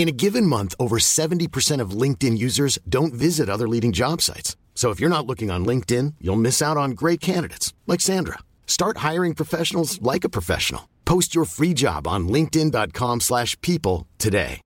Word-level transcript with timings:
In 0.00 0.08
a 0.08 0.12
given 0.12 0.46
month, 0.46 0.74
over 0.80 0.96
70% 0.96 1.82
of 1.82 1.90
LinkedIn 1.90 2.38
users 2.38 2.78
don't 2.88 3.12
visit 3.12 3.50
other 3.50 3.68
leading 3.68 3.92
job 3.92 4.22
sites. 4.22 4.56
So 4.74 4.88
if 4.88 4.98
you're 4.98 5.10
not 5.10 5.26
looking 5.26 5.50
on 5.50 5.66
LinkedIn, 5.66 6.14
you'll 6.22 6.40
miss 6.40 6.62
out 6.62 6.78
on 6.78 6.92
great 6.92 7.20
candidates 7.20 7.74
like 7.86 8.00
Sandra. 8.00 8.38
Start 8.66 9.04
hiring 9.08 9.34
professionals 9.34 10.00
like 10.00 10.24
a 10.24 10.30
professional. 10.30 10.88
Post 11.04 11.34
your 11.34 11.44
free 11.44 11.74
job 11.74 12.06
on 12.06 12.28
linkedin.com/people 12.28 14.06
today. 14.16 14.62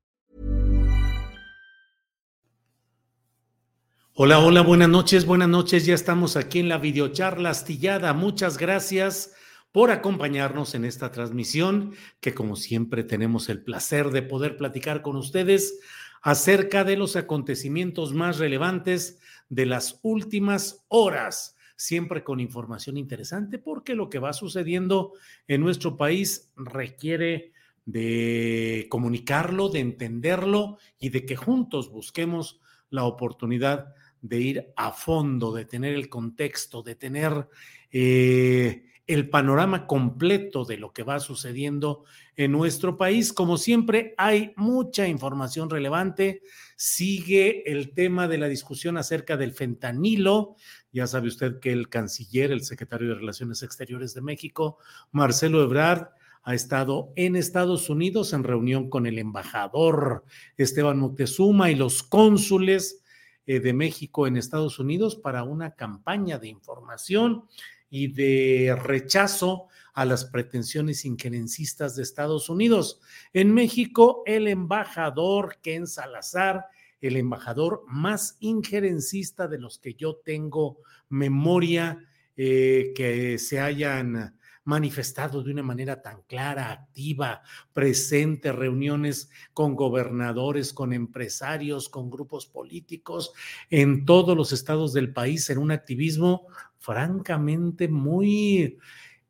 Hola, 4.17 4.39
hola, 4.39 4.63
buenas 4.63 4.89
noches, 4.89 5.27
buenas 5.27 5.49
noches. 5.49 5.85
Ya 5.85 5.97
estamos 5.97 6.37
aquí 6.37 6.61
en 6.61 6.69
la 6.69 6.79
videocharla 6.79 7.51
astillada. 7.51 8.13
Muchas 8.13 8.57
gracias 8.57 9.33
por 9.75 9.91
acompañarnos 9.91 10.77
en 10.77 10.85
esta 10.85 11.11
transmisión, 11.11 11.95
que 12.21 12.33
como 12.33 12.55
siempre 12.55 13.03
tenemos 13.03 13.49
el 13.49 13.61
placer 13.61 14.11
de 14.11 14.23
poder 14.23 14.57
platicar 14.57 15.03
con 15.03 15.17
ustedes 15.17 15.81
acerca 16.23 16.85
de 16.85 16.97
los 16.97 17.17
acontecimientos 17.17 18.15
más 18.15 18.39
relevantes 18.39 19.19
de 19.49 19.67
las 19.67 19.99
últimas 20.05 20.85
horas, 20.87 21.57
siempre 21.75 22.23
con 22.23 22.39
información 22.39 22.97
interesante, 22.97 23.59
porque 23.59 23.97
lo 23.97 24.09
que 24.11 24.21
va 24.21 24.33
sucediendo 24.33 25.15
en 25.49 25.63
nuestro 25.63 25.97
país 25.97 26.53
requiere 26.55 27.51
de 27.85 28.87
comunicarlo, 28.89 29.71
de 29.71 29.81
entenderlo 29.81 30.79
y 31.01 31.09
de 31.09 31.27
que 31.27 31.35
juntos 31.35 31.91
busquemos 31.91 32.61
la 32.91 33.03
oportunidad 33.03 33.93
de 34.23 34.41
ir 34.41 34.73
a 34.77 34.93
fondo, 34.93 35.53
de 35.53 35.65
tener 35.65 35.95
el 35.95 36.09
contexto, 36.09 36.85
de 36.85 36.95
tener 36.95 37.49
eh, 37.91 38.94
el 39.07 39.29
panorama 39.29 39.87
completo 39.87 40.65
de 40.65 40.79
lo 40.79 40.93
que 40.93 41.03
va 41.03 41.21
sucediendo 41.21 42.05
en 42.37 42.53
nuestro 42.53 42.97
país. 42.97 43.33
Como 43.33 43.59
siempre, 43.59 44.15
hay 44.17 44.53
mucha 44.57 45.07
información 45.07 45.69
relevante. 45.69 46.43
Sigue 46.77 47.71
el 47.71 47.93
tema 47.93 48.29
de 48.29 48.39
la 48.39 48.49
discusión 48.49 48.97
acerca 48.97 49.37
del 49.37 49.53
fentanilo. 49.53 50.57
Ya 50.93 51.07
sabe 51.07 51.29
usted 51.29 51.61
que 51.61 51.73
el 51.73 51.89
canciller, 51.89 52.51
el 52.51 52.65
secretario 52.65 53.09
de 53.09 53.17
Relaciones 53.17 53.63
Exteriores 53.63 54.15
de 54.15 54.23
México, 54.23 54.79
Marcelo 55.13 55.63
Ebrard, 55.63 56.09
ha 56.43 56.55
estado 56.55 57.13
en 57.17 57.37
Estados 57.37 57.89
Unidos 57.89 58.33
en 58.35 58.45
reunión 58.45 58.91
con 58.91 59.07
el 59.07 59.19
embajador 59.19 60.25
Esteban 60.59 60.99
Moctezuma 60.99 61.71
y 61.71 61.75
los 61.75 62.03
cónsules 62.03 63.03
eh, 63.47 63.61
de 63.61 63.73
México 63.73 64.27
en 64.27 64.37
Estados 64.37 64.79
Unidos 64.79 65.17
para 65.17 65.43
una 65.43 65.75
campaña 65.75 66.39
de 66.39 66.49
información 66.49 67.45
y 67.95 68.09
de 68.09 68.75
rechazo 68.75 69.69
a 69.93 70.05
las 70.05 70.25
pretensiones 70.25 71.05
injerencistas 71.05 71.95
de 71.95 72.03
Estados 72.03 72.49
Unidos. 72.49 73.01
En 73.33 73.55
México, 73.55 74.25
el 74.27 74.49
embajador 74.49 75.59
Ken 75.63 75.87
Salazar, 75.87 76.67
el 77.01 77.17
embajador 77.17 77.85
más 77.87 78.37
injerencista 78.41 79.47
de 79.47 79.61
los 79.61 79.79
que 79.79 79.95
yo 79.95 80.17
tengo 80.17 80.79
memoria, 81.09 82.05
eh, 82.37 82.93
que 82.97 83.39
se 83.39 83.61
hayan 83.61 84.35
manifestado 84.65 85.43
de 85.43 85.53
una 85.53 85.63
manera 85.63 86.03
tan 86.03 86.23
clara, 86.23 86.73
activa, 86.73 87.43
presente, 87.73 88.51
reuniones 88.51 89.31
con 89.53 89.77
gobernadores, 89.77 90.73
con 90.73 90.93
empresarios, 90.93 91.89
con 91.89 92.11
grupos 92.11 92.47
políticos 92.47 93.33
en 93.71 94.05
todos 94.05 94.37
los 94.37 94.53
estados 94.53 94.93
del 94.95 95.13
país, 95.13 95.49
en 95.51 95.59
un 95.59 95.71
activismo 95.71 96.47
francamente 96.85 97.89
muy 97.89 98.79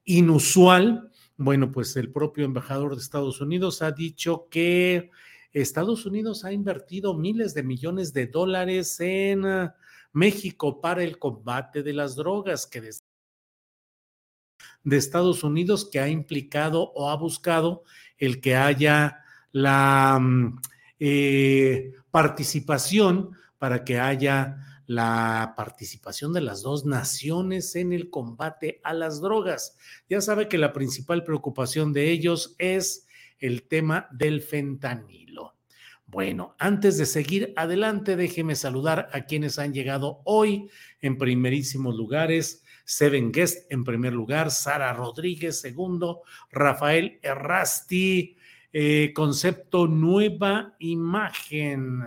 inusual. 0.05 1.11
Bueno, 1.37 1.71
pues 1.71 1.97
el 1.97 2.11
propio 2.11 2.45
embajador 2.45 2.95
de 2.95 3.03
Estados 3.03 3.41
Unidos 3.41 3.81
ha 3.81 3.93
dicho 3.93 4.49
que 4.51 5.11
Estados 5.53 6.05
Unidos 6.05 6.45
ha 6.45 6.53
invertido 6.53 7.15
miles 7.15 7.55
de 7.55 7.63
millones 7.63 8.13
de 8.13 8.27
dólares 8.27 8.99
en 8.99 9.47
ah, 9.47 9.75
México 10.13 10.81
para 10.81 11.05
el 11.05 11.19
combate 11.19 11.85
de 11.85 11.93
las 11.93 12.17
drogas, 12.17 12.67
que 12.67 12.81
desde 12.81 13.05
de 14.83 14.97
Estados 14.97 15.45
Unidos 15.45 15.89
que 15.91 16.01
ha 16.01 16.09
implicado 16.09 16.93
o 16.95 17.11
ha 17.11 17.17
buscado 17.17 17.85
el 18.19 18.41
que 18.41 18.57
haya 18.57 19.21
la 19.53 20.19
mm, 20.21 20.61
eh, 20.99 21.93
participación 22.11 23.31
para 23.59 23.85
que 23.85 23.99
haya 23.99 24.57
la 24.87 25.55
participación 25.57 26.33
de 26.33 26.41
las 26.41 26.63
dos 26.63 26.85
naciones 26.85 27.75
en 27.77 27.93
el 27.93 28.11
combate 28.11 28.81
a 28.85 28.93
las 28.93 29.21
drogas. 29.21 29.77
Ya 30.09 30.21
sabe 30.21 30.49
que 30.49 30.59
la 30.59 30.73
principal 30.73 31.25
preocupación 31.25 31.93
de 31.93 32.11
ellos 32.11 32.55
es 32.59 33.07
el 33.39 33.67
tema 33.69 34.09
del 34.13 34.41
fentanilo. 34.41 35.57
Bueno, 36.07 36.55
antes 36.59 36.97
de 36.97 37.07
seguir 37.07 37.53
adelante, 37.57 38.15
déjeme 38.17 38.55
saludar 38.55 39.09
a 39.13 39.23
quienes 39.23 39.59
han 39.59 39.73
llegado 39.73 40.21
hoy 40.25 40.69
en 41.01 41.19
primerísimos 41.19 41.97
lugares. 41.97 42.63
Seven 42.85 43.33
Guest 43.33 43.73
en 43.73 43.83
primer 43.83 44.13
lugar, 44.13 44.51
Sara 44.51 44.93
Rodríguez 44.93 45.61
segundo, 45.61 46.23
Rafael 46.53 47.19
Errasti, 47.23 48.37
eh, 48.73 49.13
concepto 49.15 49.87
Nueva 49.87 50.77
Imagen. 50.79 52.03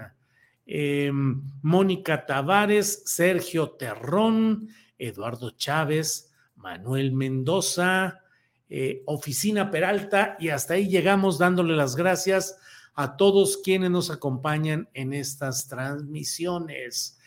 Eh, 0.67 1.11
Mónica 1.61 2.25
Tavares, 2.25 3.03
Sergio 3.05 3.71
Terrón, 3.71 4.67
Eduardo 4.97 5.51
Chávez, 5.51 6.33
Manuel 6.55 7.13
Mendoza, 7.13 8.19
eh, 8.69 9.01
Oficina 9.05 9.71
Peralta, 9.71 10.35
y 10.39 10.49
hasta 10.49 10.73
ahí 10.73 10.89
llegamos 10.89 11.37
dándole 11.37 11.75
las 11.75 11.95
gracias 11.95 12.57
a 12.95 13.15
todos 13.15 13.57
quienes 13.63 13.91
nos 13.91 14.11
acompañan 14.11 14.89
en 14.93 15.13
estas 15.13 15.67
transmisiones. 15.67 17.17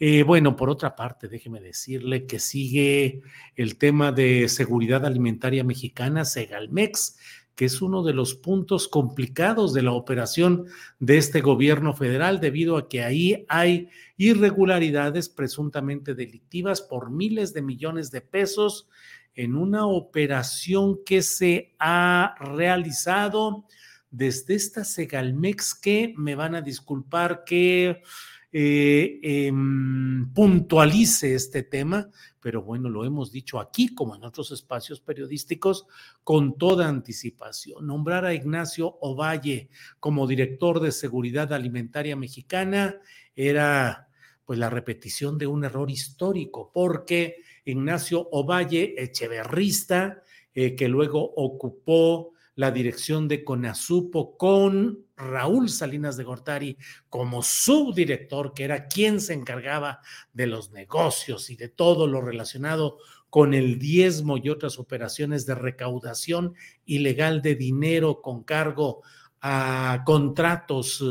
Eh, 0.00 0.22
bueno, 0.22 0.56
por 0.56 0.70
otra 0.70 0.96
parte, 0.96 1.28
déjeme 1.28 1.60
decirle 1.60 2.26
que 2.26 2.38
sigue 2.38 3.22
el 3.56 3.78
tema 3.78 4.10
de 4.10 4.48
seguridad 4.48 5.04
alimentaria 5.04 5.62
mexicana, 5.64 6.24
Segalmex, 6.24 7.16
que 7.58 7.64
es 7.64 7.82
uno 7.82 8.04
de 8.04 8.12
los 8.12 8.36
puntos 8.36 8.86
complicados 8.86 9.74
de 9.74 9.82
la 9.82 9.90
operación 9.90 10.66
de 11.00 11.18
este 11.18 11.40
gobierno 11.40 11.92
federal, 11.92 12.38
debido 12.38 12.76
a 12.76 12.88
que 12.88 13.02
ahí 13.02 13.44
hay 13.48 13.88
irregularidades 14.16 15.28
presuntamente 15.28 16.14
delictivas 16.14 16.80
por 16.80 17.10
miles 17.10 17.52
de 17.52 17.62
millones 17.62 18.12
de 18.12 18.20
pesos 18.20 18.88
en 19.34 19.56
una 19.56 19.88
operación 19.88 21.00
que 21.04 21.20
se 21.20 21.74
ha 21.80 22.36
realizado 22.38 23.64
desde 24.12 24.54
esta 24.54 24.84
Segalmex 24.84 25.74
que 25.74 26.14
me 26.16 26.36
van 26.36 26.54
a 26.54 26.62
disculpar 26.62 27.42
que 27.42 28.02
eh, 28.50 29.20
em, 29.22 30.32
puntualice 30.32 31.34
este 31.34 31.62
tema, 31.62 32.08
pero 32.40 32.62
bueno, 32.62 32.88
lo 32.88 33.04
hemos 33.04 33.30
dicho 33.30 33.60
aquí 33.60 33.94
como 33.94 34.16
en 34.16 34.24
otros 34.24 34.52
espacios 34.52 35.00
periodísticos 35.00 35.86
con 36.24 36.56
toda 36.56 36.88
anticipación. 36.88 37.86
Nombrar 37.86 38.24
a 38.24 38.32
Ignacio 38.32 38.98
Ovalle 39.00 39.68
como 40.00 40.26
director 40.26 40.80
de 40.80 40.92
Seguridad 40.92 41.52
Alimentaria 41.52 42.16
Mexicana 42.16 42.96
era 43.36 44.08
pues 44.46 44.58
la 44.58 44.70
repetición 44.70 45.36
de 45.36 45.46
un 45.46 45.64
error 45.64 45.90
histórico, 45.90 46.70
porque 46.72 47.36
Ignacio 47.66 48.28
Ovalle, 48.32 48.94
echeverrista, 48.96 50.22
eh, 50.54 50.74
que 50.74 50.88
luego 50.88 51.22
ocupó 51.36 52.32
la 52.54 52.70
dirección 52.70 53.28
de 53.28 53.44
CONASUPO 53.44 54.38
con 54.38 55.04
Raúl 55.18 55.68
Salinas 55.68 56.16
de 56.16 56.24
Gortari 56.24 56.78
como 57.10 57.42
subdirector, 57.42 58.54
que 58.54 58.64
era 58.64 58.86
quien 58.86 59.20
se 59.20 59.34
encargaba 59.34 60.00
de 60.32 60.46
los 60.46 60.70
negocios 60.70 61.50
y 61.50 61.56
de 61.56 61.68
todo 61.68 62.06
lo 62.06 62.20
relacionado 62.20 62.98
con 63.28 63.52
el 63.52 63.78
diezmo 63.78 64.38
y 64.38 64.48
otras 64.48 64.78
operaciones 64.78 65.44
de 65.44 65.54
recaudación 65.54 66.54
ilegal 66.86 67.42
de 67.42 67.56
dinero 67.56 68.22
con 68.22 68.42
cargo 68.44 69.02
a 69.40 70.02
contratos 70.06 71.04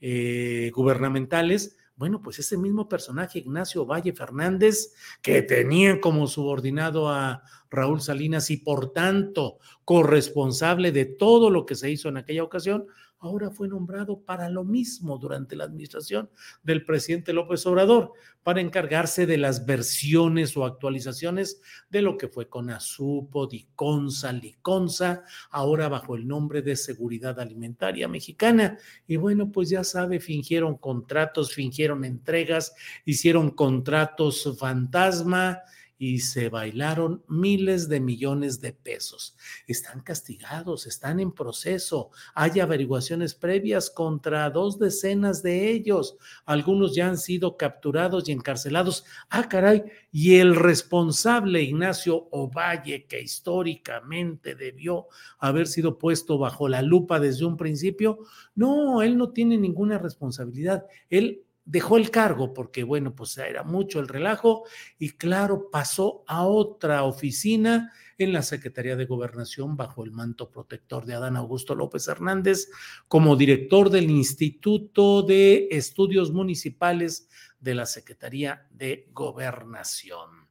eh, 0.00 0.70
gubernamentales, 0.74 1.76
bueno, 1.96 2.20
pues 2.20 2.38
ese 2.38 2.58
mismo 2.58 2.90
personaje, 2.90 3.38
Ignacio 3.38 3.86
Valle 3.86 4.12
Fernández, 4.12 4.92
que 5.22 5.40
tenía 5.40 5.98
como 5.98 6.26
subordinado 6.26 7.08
a 7.08 7.42
Raúl 7.70 8.00
Salinas 8.00 8.50
y 8.50 8.58
por 8.58 8.92
tanto 8.92 9.58
corresponsable 9.84 10.92
de 10.92 11.04
todo 11.04 11.50
lo 11.50 11.66
que 11.66 11.74
se 11.74 11.90
hizo 11.90 12.08
en 12.08 12.16
aquella 12.16 12.42
ocasión, 12.42 12.86
ahora 13.18 13.50
fue 13.50 13.68
nombrado 13.68 14.20
para 14.20 14.48
lo 14.48 14.64
mismo 14.64 15.18
durante 15.18 15.56
la 15.56 15.64
administración 15.64 16.30
del 16.62 16.84
presidente 16.84 17.32
López 17.32 17.66
Obrador, 17.66 18.12
para 18.42 18.60
encargarse 18.60 19.26
de 19.26 19.38
las 19.38 19.66
versiones 19.66 20.56
o 20.56 20.64
actualizaciones 20.64 21.60
de 21.90 22.02
lo 22.02 22.16
que 22.16 22.28
fue 22.28 22.48
CONASUPO, 22.48 23.48
DICONSA, 23.48 24.32
LICONSA, 24.32 25.24
ahora 25.50 25.88
bajo 25.88 26.14
el 26.14 26.28
nombre 26.28 26.62
de 26.62 26.76
Seguridad 26.76 27.40
Alimentaria 27.40 28.06
Mexicana. 28.06 28.78
Y 29.06 29.16
bueno, 29.16 29.50
pues 29.50 29.70
ya 29.70 29.82
sabe, 29.82 30.20
fingieron 30.20 30.76
contratos, 30.76 31.52
fingieron 31.52 32.04
entregas, 32.04 32.74
hicieron 33.04 33.50
contratos 33.50 34.56
fantasma 34.58 35.60
y 35.98 36.20
se 36.20 36.48
bailaron 36.48 37.24
miles 37.28 37.88
de 37.88 38.00
millones 38.00 38.60
de 38.60 38.72
pesos. 38.72 39.36
Están 39.66 40.00
castigados, 40.00 40.86
están 40.86 41.20
en 41.20 41.32
proceso. 41.32 42.10
Hay 42.34 42.60
averiguaciones 42.60 43.34
previas 43.34 43.90
contra 43.90 44.50
dos 44.50 44.78
decenas 44.78 45.42
de 45.42 45.70
ellos. 45.70 46.16
Algunos 46.44 46.94
ya 46.94 47.08
han 47.08 47.18
sido 47.18 47.56
capturados 47.56 48.28
y 48.28 48.32
encarcelados. 48.32 49.04
Ah, 49.30 49.48
caray. 49.48 49.84
Y 50.12 50.36
el 50.36 50.54
responsable 50.54 51.62
Ignacio 51.62 52.28
Ovalle, 52.30 53.06
que 53.06 53.22
históricamente 53.22 54.54
debió 54.54 55.06
haber 55.38 55.66
sido 55.66 55.98
puesto 55.98 56.38
bajo 56.38 56.68
la 56.68 56.82
lupa 56.82 57.20
desde 57.20 57.44
un 57.44 57.56
principio, 57.56 58.20
no, 58.54 59.02
él 59.02 59.16
no 59.16 59.30
tiene 59.30 59.56
ninguna 59.56 59.98
responsabilidad. 59.98 60.86
Él 61.08 61.45
dejó 61.66 61.98
el 61.98 62.10
cargo 62.10 62.54
porque, 62.54 62.84
bueno, 62.84 63.14
pues 63.14 63.36
era 63.36 63.64
mucho 63.64 64.00
el 64.00 64.08
relajo 64.08 64.64
y 64.98 65.10
claro, 65.10 65.68
pasó 65.70 66.24
a 66.26 66.46
otra 66.46 67.02
oficina 67.02 67.92
en 68.18 68.32
la 68.32 68.42
Secretaría 68.42 68.96
de 68.96 69.04
Gobernación 69.04 69.76
bajo 69.76 70.04
el 70.04 70.12
manto 70.12 70.50
protector 70.50 71.04
de 71.04 71.14
Adán 71.14 71.36
Augusto 71.36 71.74
López 71.74 72.08
Hernández 72.08 72.70
como 73.08 73.36
director 73.36 73.90
del 73.90 74.10
Instituto 74.10 75.22
de 75.22 75.68
Estudios 75.70 76.32
Municipales 76.32 77.28
de 77.60 77.74
la 77.74 77.84
Secretaría 77.84 78.66
de 78.70 79.08
Gobernación. 79.12 80.46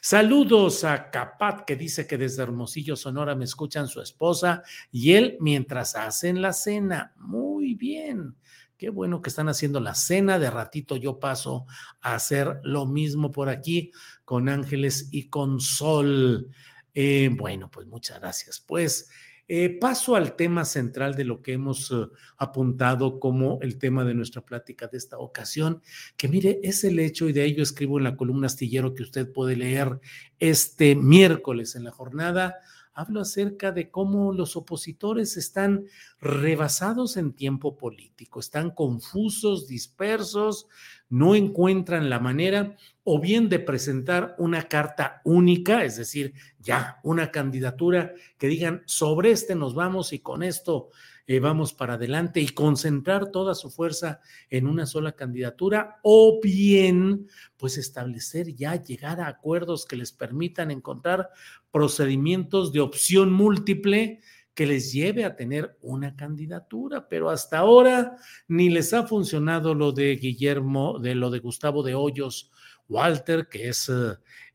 Saludos 0.00 0.84
a 0.84 1.10
Capat, 1.10 1.64
que 1.64 1.76
dice 1.76 2.06
que 2.06 2.18
desde 2.18 2.42
Hermosillo, 2.42 2.94
Sonora, 2.94 3.34
me 3.34 3.44
escuchan 3.44 3.88
su 3.88 4.02
esposa 4.02 4.62
y 4.90 5.12
él 5.12 5.38
mientras 5.40 5.94
hacen 5.94 6.42
la 6.42 6.52
cena. 6.52 7.14
Muy 7.16 7.74
bien. 7.74 8.36
Qué 8.76 8.90
bueno 8.90 9.22
que 9.22 9.30
están 9.30 9.48
haciendo 9.48 9.80
la 9.80 9.94
cena. 9.94 10.38
De 10.38 10.50
ratito 10.50 10.96
yo 10.96 11.18
paso 11.18 11.66
a 12.00 12.14
hacer 12.14 12.60
lo 12.64 12.86
mismo 12.86 13.32
por 13.32 13.48
aquí 13.48 13.92
con 14.24 14.48
Ángeles 14.48 15.08
y 15.12 15.28
con 15.28 15.60
Sol. 15.60 16.48
Eh, 16.92 17.30
bueno, 17.32 17.70
pues 17.70 17.86
muchas 17.86 18.20
gracias. 18.20 18.60
Pues 18.60 19.10
eh, 19.46 19.78
paso 19.78 20.16
al 20.16 20.36
tema 20.36 20.64
central 20.64 21.14
de 21.14 21.24
lo 21.24 21.42
que 21.42 21.52
hemos 21.52 21.90
eh, 21.90 22.06
apuntado 22.38 23.20
como 23.20 23.58
el 23.60 23.76
tema 23.76 24.02
de 24.02 24.14
nuestra 24.14 24.40
plática 24.40 24.86
de 24.86 24.96
esta 24.96 25.18
ocasión, 25.18 25.82
que 26.16 26.28
mire, 26.28 26.60
es 26.62 26.82
el 26.82 26.98
hecho, 26.98 27.28
y 27.28 27.34
de 27.34 27.44
ello 27.44 27.62
escribo 27.62 27.98
en 27.98 28.04
la 28.04 28.16
columna 28.16 28.46
astillero 28.46 28.94
que 28.94 29.02
usted 29.02 29.30
puede 29.30 29.56
leer 29.56 30.00
este 30.38 30.96
miércoles 30.96 31.76
en 31.76 31.84
la 31.84 31.90
jornada 31.90 32.56
hablo 32.94 33.20
acerca 33.20 33.72
de 33.72 33.90
cómo 33.90 34.32
los 34.32 34.56
opositores 34.56 35.36
están 35.36 35.84
rebasados 36.20 37.16
en 37.16 37.32
tiempo 37.32 37.76
político, 37.76 38.40
están 38.40 38.70
confusos, 38.70 39.66
dispersos, 39.66 40.68
no 41.08 41.34
encuentran 41.34 42.08
la 42.08 42.20
manera 42.20 42.76
o 43.02 43.20
bien 43.20 43.48
de 43.48 43.58
presentar 43.58 44.34
una 44.38 44.68
carta 44.68 45.20
única, 45.24 45.84
es 45.84 45.96
decir, 45.96 46.34
ya 46.60 47.00
una 47.02 47.30
candidatura 47.30 48.14
que 48.38 48.48
digan 48.48 48.82
sobre 48.86 49.32
este 49.32 49.54
nos 49.54 49.74
vamos 49.74 50.12
y 50.12 50.20
con 50.20 50.42
esto 50.42 50.90
eh, 51.26 51.40
vamos 51.40 51.72
para 51.72 51.94
adelante 51.94 52.40
y 52.40 52.48
concentrar 52.48 53.30
toda 53.30 53.54
su 53.54 53.70
fuerza 53.70 54.20
en 54.50 54.66
una 54.66 54.84
sola 54.84 55.12
candidatura 55.12 55.98
o 56.02 56.38
bien 56.42 57.28
pues 57.56 57.78
establecer 57.78 58.54
ya, 58.54 58.76
llegar 58.82 59.20
a 59.20 59.28
acuerdos 59.28 59.86
que 59.86 59.96
les 59.96 60.12
permitan 60.12 60.70
encontrar 60.70 61.30
procedimientos 61.70 62.72
de 62.72 62.80
opción 62.80 63.32
múltiple 63.32 64.20
que 64.54 64.66
les 64.66 64.92
lleve 64.92 65.24
a 65.24 65.34
tener 65.34 65.76
una 65.80 66.14
candidatura, 66.14 67.08
pero 67.08 67.30
hasta 67.30 67.58
ahora 67.58 68.16
ni 68.46 68.70
les 68.70 68.92
ha 68.92 69.04
funcionado 69.04 69.74
lo 69.74 69.92
de 69.92 70.16
Guillermo, 70.16 70.98
de 70.98 71.14
lo 71.14 71.30
de 71.30 71.40
Gustavo 71.40 71.82
de 71.82 71.94
Hoyos 71.94 72.52
Walter, 72.88 73.48
que 73.48 73.68
es 73.68 73.90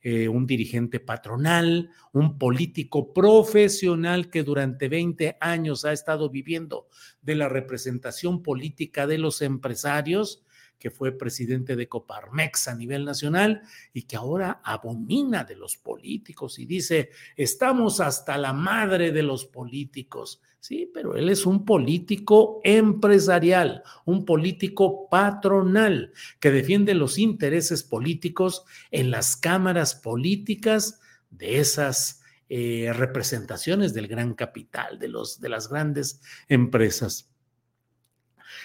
eh, 0.01 0.27
un 0.27 0.45
dirigente 0.47 0.99
patronal, 0.99 1.89
un 2.13 2.37
político 2.37 3.13
profesional 3.13 4.29
que 4.29 4.43
durante 4.43 4.87
20 4.87 5.37
años 5.41 5.85
ha 5.85 5.91
estado 5.91 6.29
viviendo 6.29 6.87
de 7.21 7.35
la 7.35 7.49
representación 7.49 8.41
política 8.41 9.07
de 9.07 9.17
los 9.17 9.41
empresarios 9.41 10.43
que 10.79 10.89
fue 10.89 11.11
presidente 11.11 11.75
de 11.75 11.89
Coparmex 11.89 12.69
a 12.69 12.75
nivel 12.75 13.03
nacional 13.03 13.61
y 13.93 14.03
que 14.03 14.15
ahora 14.15 14.61
abomina 14.63 15.43
de 15.43 15.57
los 15.57 15.75
políticos 15.75 16.57
y 16.57 16.65
dice, 16.65 17.09
estamos 17.35 17.99
hasta 17.99 18.37
la 18.37 18.53
madre 18.53 19.11
de 19.11 19.21
los 19.21 19.45
políticos. 19.45 20.41
Sí, 20.59 20.91
pero 20.93 21.15
él 21.15 21.29
es 21.29 21.45
un 21.45 21.63
político 21.63 22.59
empresarial, 22.65 23.81
un 24.05 24.25
político 24.25 25.07
patronal 25.09 26.11
que 26.41 26.51
defiende 26.51 26.93
los 26.93 27.17
intereses 27.17 27.83
políticos 27.83 28.65
en 28.91 29.09
las 29.09 29.37
cámaras 29.37 29.95
políticas 29.95 30.99
de 31.29 31.59
esas 31.59 32.21
eh, 32.49 32.91
representaciones 32.93 33.93
del 33.93 34.07
gran 34.07 34.33
capital, 34.33 34.99
de, 34.99 35.07
los, 35.07 35.39
de 35.39 35.47
las 35.47 35.69
grandes 35.69 36.21
empresas. 36.49 37.29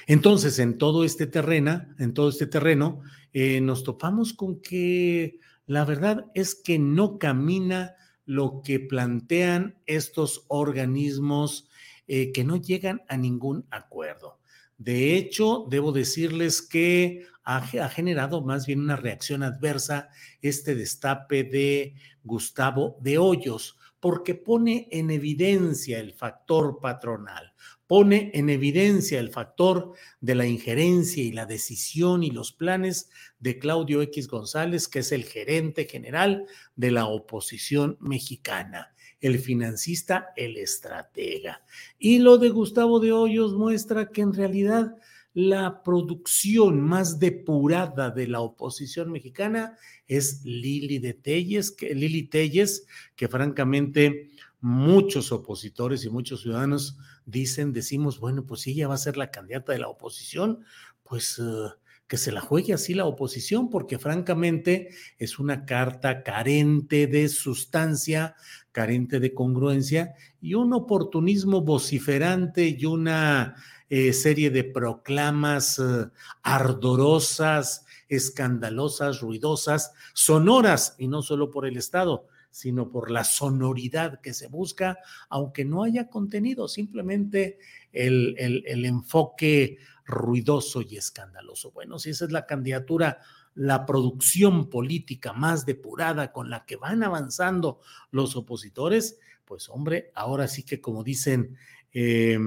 Entonces, 0.07 0.59
en 0.59 0.79
todo 0.79 1.05
este 1.05 1.27
terreno, 1.27 1.87
en 1.99 2.13
todo 2.13 2.29
este 2.29 2.47
terreno, 2.47 3.03
eh, 3.33 3.61
nos 3.61 3.85
topamos 3.85 4.33
con 4.33 4.61
que 4.61 5.39
la 5.67 5.85
verdad 5.85 6.27
es 6.35 6.55
que 6.55 6.79
no 6.79 7.19
camina 7.19 7.95
lo 8.27 8.63
que 8.63 8.81
plantean 8.81 9.77
estos 9.87 10.45
organismos 10.49 11.69
eh, 12.07 12.33
que 12.33 12.45
no 12.45 12.57
llegan 12.57 13.03
a 13.09 13.17
ningún 13.17 13.67
acuerdo. 13.71 14.39
De 14.79 15.17
hecho, 15.17 15.67
debo 15.71 15.93
decirles 15.93 16.63
que 16.63 17.27
ha, 17.45 17.59
ha, 17.59 17.89
generado 17.89 18.43
más 18.43 18.67
bien 18.67 18.81
una 18.81 18.97
reacción 18.97 19.43
adversa 19.43 20.09
este 20.43 20.75
destape 20.75 21.45
de 21.45 21.95
Gustavo 22.25 22.97
de 23.01 23.19
Hoyos, 23.19 23.79
porque 24.01 24.35
pone 24.35 24.89
en 24.91 25.11
evidencia 25.11 26.01
el 26.01 26.13
factor 26.13 26.81
patronal 26.81 27.55
pone 27.87 28.31
en 28.35 28.49
evidencia 28.49 29.21
el 29.21 29.31
factor 29.31 29.93
de 30.21 30.35
la 30.35 30.47
injerencia 30.47 31.23
y 31.23 31.33
la 31.33 31.47
decisión 31.47 32.23
y 32.23 32.31
los 32.31 32.53
planes 32.53 33.11
de 33.39 33.59
Claudio 33.59 34.01
X 34.03 34.29
González, 34.29 34.89
que 34.89 35.01
es 35.01 35.13
el 35.13 35.25
gerente 35.25 35.87
general 35.87 36.47
de 36.77 36.91
la 36.91 37.07
oposición 37.07 37.99
mexicana, 38.01 38.94
el 39.25 39.39
financista, 39.39 40.35
el 40.37 40.59
estratega. 40.59 41.63
Y 41.99 42.19
lo 42.19 42.37
de 42.37 42.51
Gustavo 42.51 43.01
de 43.01 43.13
Hoyos 43.13 43.55
muestra 43.55 44.11
que 44.11 44.21
en 44.21 44.35
realidad 44.35 44.99
la 45.33 45.83
producción 45.83 46.79
más 46.83 47.19
depurada 47.19 48.11
de 48.11 48.29
la 48.29 48.41
oposición 48.41 49.11
mexicana 49.11 49.79
es 50.07 50.45
Lili 50.45 50.99
de 50.99 51.15
Telles, 51.15 51.71
que 51.73 51.95
Lili 51.95 52.25
Telles, 52.25 52.87
que 53.17 53.27
francamente 53.27 54.31
muchos 54.61 55.33
opositores 55.33 56.05
y 56.05 56.11
muchos 56.11 56.43
ciudadanos 56.43 56.99
dicen, 57.25 57.73
decimos, 57.73 58.21
bueno, 58.21 58.45
pues 58.45 58.61
si 58.61 58.73
ella 58.73 58.89
va 58.89 58.95
a 58.97 58.99
ser 58.99 59.17
la 59.17 59.31
candidata 59.31 59.73
de 59.73 59.79
la 59.79 59.89
oposición, 59.89 60.67
pues 61.03 61.39
uh, 61.39 61.71
que 62.07 62.17
se 62.19 62.33
la 62.33 62.41
juegue 62.41 62.75
así 62.75 62.95
la 62.95 63.07
oposición, 63.07 63.71
porque 63.71 63.99
francamente 63.99 64.91
es 65.19 65.39
una 65.39 65.65
carta 65.65 66.23
carente 66.23 67.07
de 67.07 67.29
sustancia, 67.29 68.37
carente 68.73 69.21
de 69.21 69.33
congruencia 69.33 70.15
y 70.41 70.55
un 70.55 70.73
oportunismo 70.75 71.63
vociferante 71.63 72.77
y 72.79 72.85
una 72.85 73.57
eh, 73.89 74.13
serie 74.13 74.51
de 74.51 74.65
proclamas 74.65 75.79
uh, 75.79 76.11
ardorosas, 76.43 77.87
escandalosas, 78.09 79.21
ruidosas, 79.21 79.93
sonoras, 80.13 80.97
y 80.99 81.09
no 81.09 81.23
solo 81.23 81.51
por 81.51 81.67
el 81.67 81.77
Estado, 81.77 82.27
sino 82.51 82.91
por 82.91 83.11
la 83.11 83.25
sonoridad 83.25 84.21
que 84.21 84.35
se 84.35 84.49
busca, 84.49 84.99
aunque 85.29 85.65
no 85.65 85.83
haya 85.83 86.09
contenido, 86.09 86.69
simplemente 86.69 87.59
el, 87.93 88.35
el 88.39 88.85
enfoque 88.85 89.79
ruidoso 90.05 90.83
y 90.83 90.97
escandaloso. 90.97 91.71
Bueno, 91.73 91.99
si 91.99 92.11
esa 92.11 92.25
es 92.25 92.33
la 92.33 92.47
candidatura 92.47 93.21
la 93.55 93.87
producción 93.87 94.69
política 94.69 95.33
más 95.33 95.65
depurada 95.65 96.33
con 96.33 96.51
la 96.51 96.65
que 96.67 96.77
van 96.77 97.03
avanzando 97.03 97.81
los 98.11 98.37
opositores, 98.37 99.19
pues 99.45 99.69
hombre, 99.69 100.11
ahora 100.15 100.49
sí 100.49 100.65
que 100.65 100.81
como 100.81 101.05
dicen, 101.05 101.57
eh, 101.93 102.39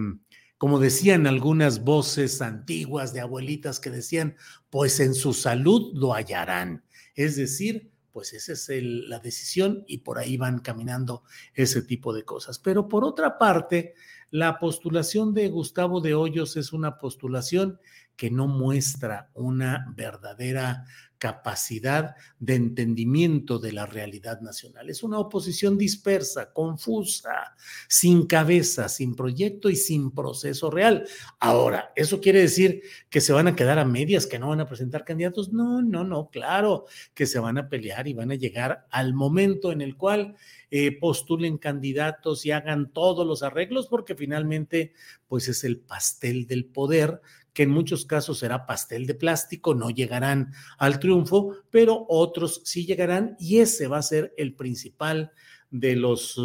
como 0.57 0.79
decían 0.79 1.27
algunas 1.27 1.83
voces 1.83 2.41
antiguas 2.41 3.13
de 3.13 3.21
abuelitas 3.21 3.79
que 3.79 3.89
decían, 3.89 4.35
pues 4.69 4.99
en 4.99 5.13
su 5.13 5.33
salud 5.33 5.91
lo 5.93 6.13
hallarán. 6.13 6.83
Es 7.15 7.35
decir, 7.35 7.91
pues 8.11 8.33
esa 8.33 8.53
es 8.53 8.67
la 8.83 9.19
decisión 9.19 9.83
y 9.87 9.99
por 9.99 10.17
ahí 10.17 10.37
van 10.37 10.59
caminando 10.59 11.23
ese 11.53 11.83
tipo 11.83 12.13
de 12.13 12.25
cosas. 12.25 12.57
Pero 12.57 12.87
por 12.89 13.05
otra 13.05 13.37
parte, 13.37 13.93
la 14.31 14.59
postulación 14.59 15.33
de 15.33 15.49
Gustavo 15.49 16.01
de 16.01 16.13
Hoyos 16.13 16.57
es 16.57 16.73
una 16.73 16.97
postulación 16.97 17.79
que 18.15 18.29
no 18.29 18.47
muestra 18.47 19.29
una 19.33 19.93
verdadera 19.95 20.85
capacidad 21.17 22.15
de 22.39 22.55
entendimiento 22.55 23.59
de 23.59 23.71
la 23.71 23.85
realidad 23.85 24.41
nacional. 24.41 24.89
Es 24.89 25.03
una 25.03 25.19
oposición 25.19 25.77
dispersa, 25.77 26.51
confusa, 26.53 27.55
sin 27.87 28.25
cabeza, 28.25 28.89
sin 28.89 29.15
proyecto 29.15 29.69
y 29.69 29.75
sin 29.75 30.11
proceso 30.11 30.69
real. 30.69 31.07
Ahora, 31.39 31.91
¿eso 31.95 32.21
quiere 32.21 32.41
decir 32.41 32.81
que 33.09 33.21
se 33.21 33.33
van 33.33 33.47
a 33.47 33.55
quedar 33.55 33.79
a 33.79 33.85
medias, 33.85 34.27
que 34.27 34.39
no 34.39 34.49
van 34.49 34.61
a 34.61 34.67
presentar 34.67 35.05
candidatos? 35.05 35.51
No, 35.51 35.81
no, 35.81 36.03
no, 36.03 36.29
claro 36.29 36.85
que 37.13 37.25
se 37.25 37.39
van 37.39 37.57
a 37.57 37.69
pelear 37.69 38.07
y 38.07 38.13
van 38.13 38.31
a 38.31 38.35
llegar 38.35 38.87
al 38.91 39.13
momento 39.13 39.71
en 39.71 39.81
el 39.81 39.95
cual 39.97 40.35
eh, 40.69 40.97
postulen 40.99 41.57
candidatos 41.57 42.45
y 42.45 42.51
hagan 42.51 42.91
todos 42.91 43.25
los 43.25 43.41
arreglos, 43.41 43.87
porque 43.87 44.15
finalmente, 44.15 44.93
pues 45.27 45.47
es 45.47 45.63
el 45.63 45.79
pastel 45.79 46.45
del 46.45 46.65
poder 46.65 47.21
que 47.57 47.63
en 47.63 47.71
muchos 47.71 48.05
casos 48.05 48.37
será 48.37 48.67
pastel 48.67 49.07
de 49.07 49.15
plástico, 49.15 49.73
no 49.73 49.89
llegarán 49.89 50.53
al 50.77 50.99
triunfo, 50.99 51.55
pero 51.71 52.05
otros 52.07 52.61
sí 52.65 52.85
llegarán 52.85 53.35
y 53.39 53.57
ese 53.57 53.87
va 53.87 53.97
a 53.97 54.03
ser 54.03 54.31
el 54.37 54.53
principal 54.53 55.31
de 55.71 55.95
los, 55.95 56.39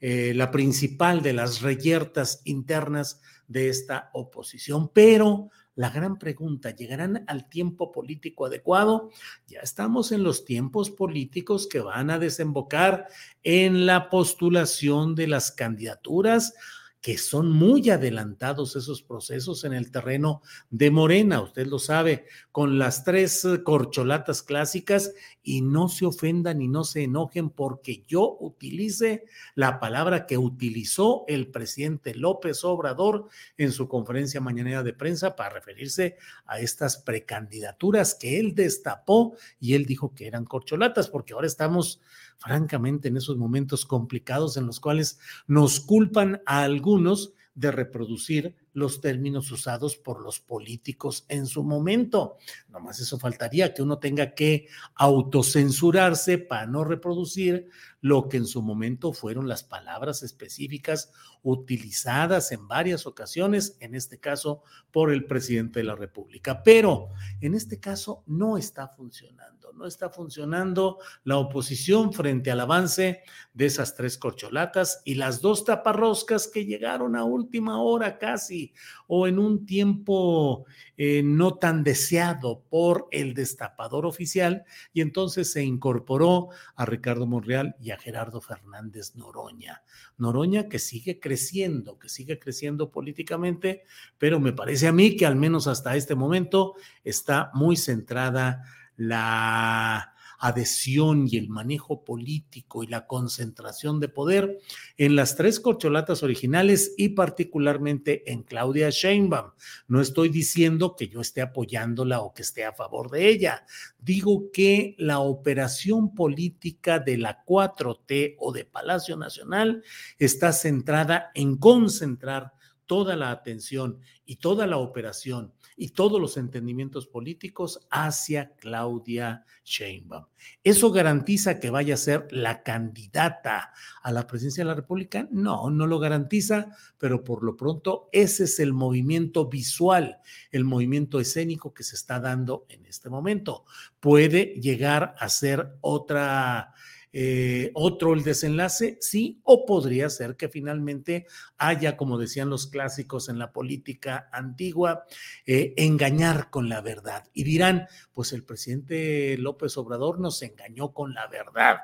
eh, 0.00 0.32
la 0.34 0.50
principal 0.50 1.22
de 1.22 1.32
las 1.32 1.62
reyertas 1.62 2.42
internas 2.42 3.20
de 3.46 3.68
esta 3.68 4.10
oposición. 4.14 4.90
Pero 4.92 5.48
la 5.76 5.90
gran 5.90 6.18
pregunta, 6.18 6.74
¿llegarán 6.74 7.22
al 7.28 7.48
tiempo 7.48 7.92
político 7.92 8.46
adecuado? 8.46 9.10
Ya 9.46 9.60
estamos 9.60 10.10
en 10.10 10.24
los 10.24 10.44
tiempos 10.44 10.90
políticos 10.90 11.68
que 11.68 11.78
van 11.78 12.10
a 12.10 12.18
desembocar 12.18 13.06
en 13.44 13.86
la 13.86 14.10
postulación 14.10 15.14
de 15.14 15.28
las 15.28 15.52
candidaturas 15.52 16.54
que 17.02 17.18
son 17.18 17.50
muy 17.50 17.90
adelantados 17.90 18.76
esos 18.76 19.02
procesos 19.02 19.64
en 19.64 19.72
el 19.72 19.90
terreno 19.90 20.40
de 20.70 20.92
Morena, 20.92 21.42
usted 21.42 21.66
lo 21.66 21.80
sabe, 21.80 22.26
con 22.52 22.78
las 22.78 23.02
tres 23.02 23.44
eh, 23.44 23.64
corcholatas 23.64 24.40
clásicas 24.42 25.12
y 25.42 25.62
no 25.62 25.88
se 25.88 26.06
ofendan 26.06 26.62
y 26.62 26.68
no 26.68 26.84
se 26.84 27.02
enojen 27.02 27.50
porque 27.50 28.04
yo 28.06 28.36
utilice 28.38 29.24
la 29.56 29.80
palabra 29.80 30.26
que 30.26 30.38
utilizó 30.38 31.24
el 31.26 31.48
presidente 31.48 32.14
López 32.14 32.62
Obrador 32.62 33.26
en 33.56 33.72
su 33.72 33.88
conferencia 33.88 34.40
mañanera 34.40 34.84
de 34.84 34.92
prensa 34.92 35.34
para 35.34 35.50
referirse 35.50 36.16
a 36.46 36.60
estas 36.60 36.98
precandidaturas 36.98 38.14
que 38.14 38.38
él 38.38 38.54
destapó 38.54 39.34
y 39.58 39.74
él 39.74 39.86
dijo 39.86 40.14
que 40.14 40.28
eran 40.28 40.44
corcholatas 40.44 41.08
porque 41.08 41.32
ahora 41.32 41.48
estamos 41.48 42.00
francamente 42.42 43.08
en 43.08 43.16
esos 43.16 43.36
momentos 43.36 43.86
complicados 43.86 44.56
en 44.56 44.66
los 44.66 44.80
cuales 44.80 45.18
nos 45.46 45.80
culpan 45.80 46.42
a 46.44 46.62
algunos 46.62 47.34
de 47.54 47.70
reproducir 47.70 48.56
los 48.72 49.02
términos 49.02 49.50
usados 49.52 49.96
por 49.96 50.22
los 50.22 50.40
políticos 50.40 51.26
en 51.28 51.46
su 51.46 51.62
momento. 51.62 52.36
Nomás 52.68 53.00
eso 53.00 53.18
faltaría, 53.18 53.74
que 53.74 53.82
uno 53.82 53.98
tenga 53.98 54.34
que 54.34 54.68
autocensurarse 54.94 56.38
para 56.38 56.66
no 56.66 56.82
reproducir 56.82 57.68
lo 58.00 58.28
que 58.28 58.38
en 58.38 58.46
su 58.46 58.62
momento 58.62 59.12
fueron 59.12 59.48
las 59.48 59.62
palabras 59.62 60.22
específicas 60.22 61.12
utilizadas 61.42 62.52
en 62.52 62.66
varias 62.66 63.06
ocasiones, 63.06 63.76
en 63.80 63.94
este 63.94 64.18
caso 64.18 64.62
por 64.90 65.12
el 65.12 65.26
presidente 65.26 65.80
de 65.80 65.84
la 65.84 65.94
República. 65.94 66.62
Pero 66.62 67.10
en 67.40 67.54
este 67.54 67.78
caso 67.80 68.22
no 68.26 68.56
está 68.56 68.88
funcionando, 68.88 69.61
no 69.76 69.86
está 69.86 70.10
funcionando 70.10 70.98
la 71.24 71.38
oposición 71.38 72.12
frente 72.12 72.50
al 72.50 72.60
avance 72.60 73.22
de 73.54 73.66
esas 73.66 73.94
tres 73.94 74.18
corcholatas 74.18 75.02
y 75.04 75.14
las 75.14 75.40
dos 75.40 75.64
taparroscas 75.64 76.48
que 76.48 76.64
llegaron 76.64 77.16
a 77.16 77.24
última 77.24 77.82
hora 77.82 78.18
casi 78.18 78.72
o 79.06 79.26
en 79.26 79.38
un 79.38 79.66
tiempo 79.66 80.64
eh, 80.96 81.22
no 81.22 81.54
tan 81.54 81.84
deseado 81.84 82.62
por 82.68 83.08
el 83.10 83.34
destapador 83.34 84.06
oficial 84.06 84.64
y 84.92 85.00
entonces 85.00 85.52
se 85.52 85.62
incorporó 85.62 86.48
a 86.76 86.86
Ricardo 86.86 87.26
Monreal 87.26 87.76
y 87.80 87.90
a 87.90 87.98
Gerardo 87.98 88.40
Fernández 88.40 89.14
Noroña. 89.16 89.82
Noroña 90.16 90.68
que 90.68 90.78
sigue 90.78 91.20
creciendo, 91.20 91.98
que 91.98 92.08
sigue 92.08 92.38
creciendo 92.38 92.90
políticamente, 92.90 93.84
pero 94.18 94.40
me 94.40 94.52
parece 94.52 94.88
a 94.88 94.92
mí 94.92 95.16
que 95.16 95.26
al 95.26 95.36
menos 95.36 95.66
hasta 95.66 95.96
este 95.96 96.14
momento 96.14 96.74
está 97.04 97.50
muy 97.54 97.76
centrada 97.76 98.64
la 98.96 100.12
adhesión 100.42 101.28
y 101.30 101.36
el 101.36 101.48
manejo 101.48 102.04
político 102.04 102.82
y 102.82 102.88
la 102.88 103.06
concentración 103.06 104.00
de 104.00 104.08
poder 104.08 104.58
en 104.96 105.14
las 105.14 105.36
tres 105.36 105.60
corcholatas 105.60 106.24
originales 106.24 106.94
y 106.98 107.10
particularmente 107.10 108.30
en 108.30 108.42
Claudia 108.42 108.90
Sheinbaum. 108.90 109.52
No 109.86 110.00
estoy 110.00 110.30
diciendo 110.30 110.96
que 110.96 111.06
yo 111.06 111.20
esté 111.20 111.42
apoyándola 111.42 112.20
o 112.22 112.34
que 112.34 112.42
esté 112.42 112.64
a 112.64 112.72
favor 112.72 113.08
de 113.08 113.28
ella. 113.28 113.64
Digo 114.00 114.50
que 114.52 114.96
la 114.98 115.20
operación 115.20 116.12
política 116.12 116.98
de 116.98 117.18
la 117.18 117.44
4T 117.44 118.34
o 118.40 118.52
de 118.52 118.64
Palacio 118.64 119.16
Nacional 119.16 119.84
está 120.18 120.52
centrada 120.52 121.30
en 121.34 121.56
concentrar 121.56 122.52
toda 122.86 123.16
la 123.16 123.30
atención 123.30 123.98
y 124.24 124.36
toda 124.36 124.66
la 124.66 124.78
operación 124.78 125.52
y 125.76 125.90
todos 125.90 126.20
los 126.20 126.36
entendimientos 126.36 127.06
políticos 127.06 127.80
hacia 127.90 128.52
Claudia 128.56 129.44
Sheinbaum. 129.64 130.26
¿Eso 130.62 130.90
garantiza 130.90 131.58
que 131.58 131.70
vaya 131.70 131.94
a 131.94 131.98
ser 131.98 132.28
la 132.30 132.62
candidata 132.62 133.72
a 134.02 134.12
la 134.12 134.26
presidencia 134.26 134.64
de 134.64 134.68
la 134.68 134.74
República? 134.74 135.28
No, 135.30 135.70
no 135.70 135.86
lo 135.86 135.98
garantiza, 135.98 136.76
pero 136.98 137.24
por 137.24 137.42
lo 137.42 137.56
pronto 137.56 138.08
ese 138.12 138.44
es 138.44 138.60
el 138.60 138.72
movimiento 138.72 139.48
visual, 139.48 140.18
el 140.50 140.64
movimiento 140.64 141.20
escénico 141.20 141.72
que 141.72 141.84
se 141.84 141.96
está 141.96 142.20
dando 142.20 142.66
en 142.68 142.86
este 142.86 143.08
momento. 143.08 143.64
Puede 144.00 144.54
llegar 144.60 145.14
a 145.18 145.28
ser 145.28 145.76
otra 145.80 146.74
eh, 147.12 147.70
otro 147.74 148.14
el 148.14 148.24
desenlace, 148.24 148.98
sí, 149.00 149.40
o 149.44 149.66
podría 149.66 150.08
ser 150.10 150.36
que 150.36 150.48
finalmente 150.48 151.26
haya, 151.58 151.96
como 151.96 152.18
decían 152.18 152.50
los 152.50 152.66
clásicos 152.66 153.28
en 153.28 153.38
la 153.38 153.52
política 153.52 154.28
antigua, 154.32 155.04
eh, 155.46 155.74
engañar 155.76 156.50
con 156.50 156.68
la 156.68 156.80
verdad. 156.80 157.24
Y 157.32 157.44
dirán, 157.44 157.86
pues 158.12 158.32
el 158.32 158.44
presidente 158.44 159.36
López 159.38 159.76
Obrador 159.76 160.20
nos 160.20 160.42
engañó 160.42 160.92
con 160.92 161.14
la 161.14 161.26
verdad. 161.28 161.78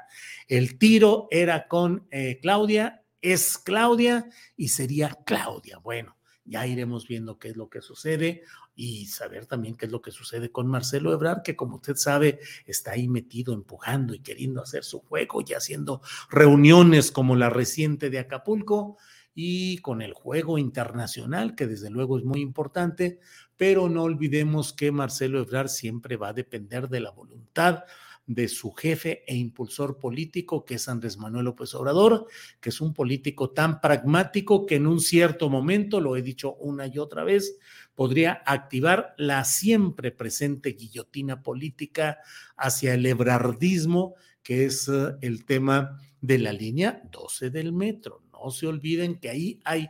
El 0.47 0.78
tiro 0.78 1.28
era 1.30 1.68
con 1.68 2.06
eh, 2.11 2.38
Claudia, 2.40 3.02
es 3.20 3.58
Claudia 3.58 4.28
y 4.56 4.68
sería 4.68 5.18
Claudia. 5.25 5.78
Bueno, 5.78 6.17
ya 6.49 6.67
iremos 6.67 7.07
viendo 7.07 7.38
qué 7.38 7.49
es 7.49 7.57
lo 7.57 7.69
que 7.69 7.83
sucede 7.83 8.43
y 8.75 9.07
saber 9.07 9.47
también 9.47 9.75
qué 9.75 9.87
es 9.87 9.93
lo 9.93 10.00
que 10.00 10.11
sucede 10.11 10.50
con 10.50 10.67
Marcelo 10.67 11.12
Ebrard, 11.12 11.43
que 11.43 11.57
como 11.57 11.76
usted 11.76 11.97
sabe 11.97 12.40
está 12.67 12.93
ahí 12.93 13.09
metido, 13.09 13.52
empujando 13.52 14.14
y 14.14 14.21
queriendo 14.21 14.62
hacer 14.62 14.85
su 14.85 15.00
juego 15.00 15.43
y 15.47 15.52
haciendo 15.52 16.00
reuniones 16.31 17.11
como 17.11 17.37
la 17.37 17.50
reciente 17.50 18.11
de 18.11 18.19
Acapulco 18.19 18.97
y 19.35 19.78
con 19.78 20.02
el 20.02 20.14
juego 20.14 20.59
internacional, 20.59 21.55
que 21.55 21.67
desde 21.67 21.90
luego 21.90 22.19
es 22.19 22.25
muy 22.25 22.40
importante, 22.40 23.21
pero 23.57 23.88
no 23.88 24.05
olvidemos 24.05 24.73
que 24.73 24.90
Marcelo 24.90 25.40
Ebrard 25.40 25.69
siempre 25.69 26.17
va 26.17 26.28
a 26.28 26.33
depender 26.33 26.88
de 26.88 27.00
la 27.00 27.11
voluntad 27.11 27.85
de 28.28 28.47
su 28.47 28.73
jefe 28.73 29.25
e 29.26 29.35
impulsor 29.35 29.99
político, 29.99 30.66
que 30.66 30.75
es 30.75 30.87
Andrés 30.88 31.16
Manuel 31.16 31.47
López 31.47 31.75
Obrador, 31.75 32.26
que 32.61 32.68
es 32.68 32.80
un 32.82 32.92
político 32.92 33.50
tan 33.50 33.80
pragmático 33.80 34.66
que 34.66 34.76
en 34.76 34.87
un 34.87 35.00
cierto 35.00 35.49
momento, 35.49 35.99
lo 35.99 36.14
he 36.14 36.20
dicho 36.20 36.54
una 36.56 36.87
y 36.87 36.99
otra 36.99 37.25
vez, 37.25 37.58
podría 37.94 38.42
activar 38.44 39.14
la 39.16 39.44
siempre 39.44 40.12
presente 40.12 40.75
guillotina 40.75 41.42
política 41.42 42.18
hacia 42.56 42.92
el 42.94 43.06
ebrardismo, 43.06 44.14
que 44.42 44.66
es 44.66 44.88
eh, 44.88 45.16
el 45.23 45.47
tema 45.47 45.99
de 46.20 46.38
la 46.38 46.52
línea 46.52 47.00
12 47.11 47.49
del 47.49 47.73
metro. 47.73 48.23
No 48.30 48.50
se 48.50 48.66
olviden 48.66 49.18
que 49.18 49.30
ahí 49.30 49.58
hay 49.64 49.88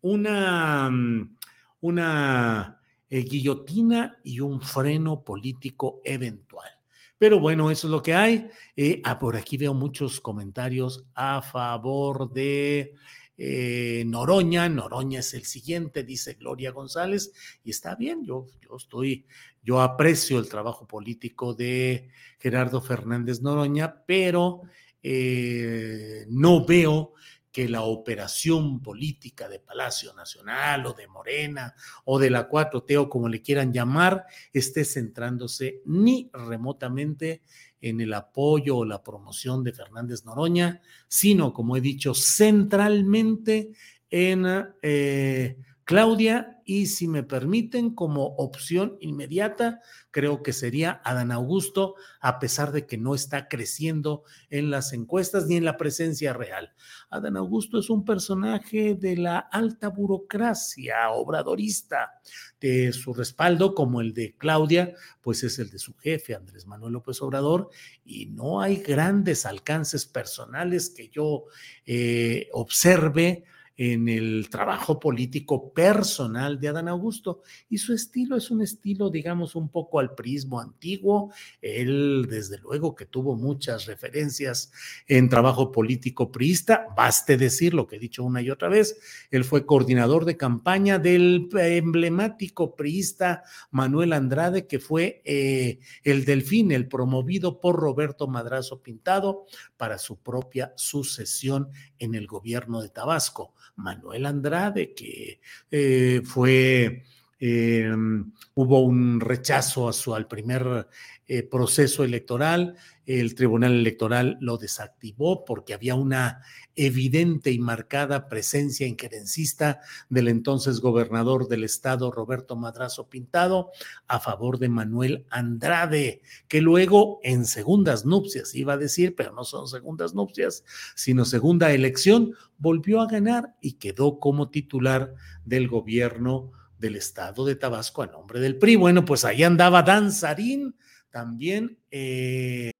una, 0.00 0.88
mm, 0.90 1.36
una 1.80 2.80
eh, 3.08 3.24
guillotina 3.24 4.16
y 4.22 4.38
un 4.38 4.60
freno 4.60 5.24
político 5.24 6.00
eventual. 6.04 6.79
Pero 7.20 7.38
bueno, 7.38 7.70
eso 7.70 7.86
es 7.86 7.90
lo 7.90 8.02
que 8.02 8.14
hay. 8.14 8.48
Eh, 8.74 9.02
ah, 9.04 9.18
por 9.18 9.36
aquí 9.36 9.58
veo 9.58 9.74
muchos 9.74 10.22
comentarios 10.22 11.04
a 11.14 11.42
favor 11.42 12.32
de 12.32 12.94
eh, 13.36 14.04
Noroña, 14.06 14.70
Noroña 14.70 15.20
es 15.20 15.34
el 15.34 15.44
siguiente, 15.44 16.02
dice 16.02 16.32
Gloria 16.32 16.70
González, 16.70 17.30
y 17.62 17.72
está 17.72 17.94
bien, 17.94 18.24
yo, 18.24 18.46
yo 18.62 18.74
estoy, 18.74 19.26
yo 19.62 19.82
aprecio 19.82 20.38
el 20.38 20.48
trabajo 20.48 20.86
político 20.86 21.52
de 21.52 22.08
Gerardo 22.38 22.80
Fernández 22.80 23.42
Noroña, 23.42 24.02
pero 24.06 24.62
eh, 25.02 26.24
no 26.30 26.64
veo 26.64 27.12
que 27.52 27.68
la 27.68 27.82
operación 27.82 28.80
política 28.80 29.48
de 29.48 29.58
Palacio 29.58 30.12
Nacional 30.14 30.86
o 30.86 30.92
de 30.92 31.08
Morena 31.08 31.74
o 32.04 32.18
de 32.18 32.30
la 32.30 32.48
4T 32.48 32.96
o 32.98 33.08
como 33.08 33.28
le 33.28 33.42
quieran 33.42 33.72
llamar 33.72 34.26
esté 34.52 34.84
centrándose 34.84 35.82
ni 35.84 36.30
remotamente 36.32 37.42
en 37.80 38.00
el 38.00 38.12
apoyo 38.14 38.78
o 38.78 38.84
la 38.84 39.02
promoción 39.02 39.64
de 39.64 39.72
Fernández 39.72 40.24
Noroña, 40.24 40.82
sino, 41.08 41.52
como 41.52 41.76
he 41.76 41.80
dicho, 41.80 42.14
centralmente 42.14 43.70
en 44.10 44.46
eh, 44.82 45.56
Claudia 45.90 46.62
y 46.64 46.86
si 46.86 47.08
me 47.08 47.24
permiten 47.24 47.96
como 47.96 48.36
opción 48.36 48.96
inmediata, 49.00 49.80
creo 50.12 50.40
que 50.40 50.52
sería 50.52 51.00
Adán 51.02 51.32
Augusto, 51.32 51.96
a 52.20 52.38
pesar 52.38 52.70
de 52.70 52.86
que 52.86 52.96
no 52.96 53.16
está 53.16 53.48
creciendo 53.48 54.22
en 54.50 54.70
las 54.70 54.92
encuestas 54.92 55.48
ni 55.48 55.56
en 55.56 55.64
la 55.64 55.76
presencia 55.76 56.32
real. 56.32 56.74
Adán 57.10 57.36
Augusto 57.36 57.76
es 57.80 57.90
un 57.90 58.04
personaje 58.04 58.94
de 58.94 59.16
la 59.16 59.40
alta 59.40 59.88
burocracia 59.88 61.10
obradorista, 61.10 62.20
de 62.60 62.92
su 62.92 63.12
respaldo, 63.12 63.74
como 63.74 64.00
el 64.00 64.14
de 64.14 64.36
Claudia, 64.36 64.94
pues 65.20 65.42
es 65.42 65.58
el 65.58 65.70
de 65.70 65.80
su 65.80 65.96
jefe, 65.96 66.36
Andrés 66.36 66.68
Manuel 66.68 66.92
López 66.92 67.20
Obrador, 67.20 67.68
y 68.04 68.26
no 68.26 68.60
hay 68.60 68.76
grandes 68.76 69.44
alcances 69.44 70.06
personales 70.06 70.88
que 70.90 71.08
yo 71.08 71.46
eh, 71.84 72.48
observe 72.52 73.42
en 73.80 74.10
el 74.10 74.50
trabajo 74.50 75.00
político 75.00 75.72
personal 75.72 76.60
de 76.60 76.68
Adán 76.68 76.86
Augusto. 76.86 77.40
Y 77.70 77.78
su 77.78 77.94
estilo 77.94 78.36
es 78.36 78.50
un 78.50 78.60
estilo, 78.60 79.08
digamos, 79.08 79.54
un 79.54 79.70
poco 79.70 79.98
al 79.98 80.14
prismo 80.14 80.60
antiguo. 80.60 81.32
Él, 81.62 82.26
desde 82.28 82.58
luego, 82.58 82.94
que 82.94 83.06
tuvo 83.06 83.36
muchas 83.36 83.86
referencias 83.86 84.70
en 85.06 85.30
trabajo 85.30 85.72
político 85.72 86.30
priista. 86.30 86.88
Baste 86.94 87.38
decir 87.38 87.72
lo 87.72 87.86
que 87.86 87.96
he 87.96 87.98
dicho 87.98 88.22
una 88.22 88.42
y 88.42 88.50
otra 88.50 88.68
vez. 88.68 89.00
Él 89.30 89.44
fue 89.44 89.64
coordinador 89.64 90.26
de 90.26 90.36
campaña 90.36 90.98
del 90.98 91.48
emblemático 91.54 92.76
priista 92.76 93.44
Manuel 93.70 94.12
Andrade, 94.12 94.66
que 94.66 94.78
fue 94.78 95.22
eh, 95.24 95.78
el 96.04 96.26
delfín, 96.26 96.70
el 96.70 96.86
promovido 96.86 97.62
por 97.62 97.76
Roberto 97.76 98.28
Madrazo 98.28 98.82
Pintado 98.82 99.46
para 99.78 99.96
su 99.96 100.18
propia 100.18 100.74
sucesión 100.76 101.70
en 101.98 102.14
el 102.14 102.26
gobierno 102.26 102.82
de 102.82 102.90
Tabasco. 102.90 103.54
Manuel 103.76 104.26
Andrade, 104.26 104.94
que 104.94 105.40
eh, 105.70 106.22
fue, 106.24 107.04
em, 107.40 108.32
hubo 108.54 108.80
un 108.80 109.20
rechazo 109.20 109.88
a 109.88 109.92
su, 109.92 110.14
al 110.14 110.28
primer 110.28 110.86
eh, 111.26 111.42
proceso 111.42 112.04
electoral, 112.04 112.76
el 113.06 113.34
Tribunal 113.34 113.72
Electoral 113.72 114.36
lo 114.40 114.56
desactivó 114.56 115.44
porque 115.44 115.74
había 115.74 115.94
una 115.94 116.42
evidente 116.76 117.50
y 117.50 117.58
marcada 117.58 118.28
presencia 118.28 118.86
inquerencista 118.86 119.80
del 120.08 120.28
entonces 120.28 120.80
gobernador 120.80 121.48
del 121.48 121.64
estado, 121.64 122.10
Roberto 122.10 122.56
Madrazo 122.56 123.08
Pintado, 123.08 123.70
a 124.06 124.20
favor 124.20 124.58
de 124.58 124.68
Manuel 124.68 125.26
Andrade, 125.30 126.22
que 126.48 126.60
luego 126.60 127.20
en 127.22 127.46
segundas 127.46 128.04
nupcias, 128.04 128.54
iba 128.54 128.74
a 128.74 128.78
decir, 128.78 129.14
pero 129.16 129.32
no 129.32 129.44
son 129.44 129.66
segundas 129.66 130.14
nupcias, 130.14 130.64
sino 130.94 131.24
segunda 131.24 131.72
elección, 131.72 132.34
volvió 132.58 133.00
a 133.00 133.06
ganar 133.06 133.54
y 133.60 133.74
quedó 133.74 134.18
como 134.18 134.50
titular 134.50 135.14
del 135.44 135.68
gobierno 135.68 136.52
del 136.80 136.96
estado 136.96 137.44
de 137.44 137.54
Tabasco 137.54 138.02
a 138.02 138.06
nombre 138.06 138.40
del 138.40 138.56
PRI. 138.56 138.76
Bueno, 138.76 139.04
pues 139.04 139.24
ahí 139.24 139.42
andaba 139.42 139.82
Danzarín 139.82 140.74
también. 141.10 141.78
Eh... 141.90 142.70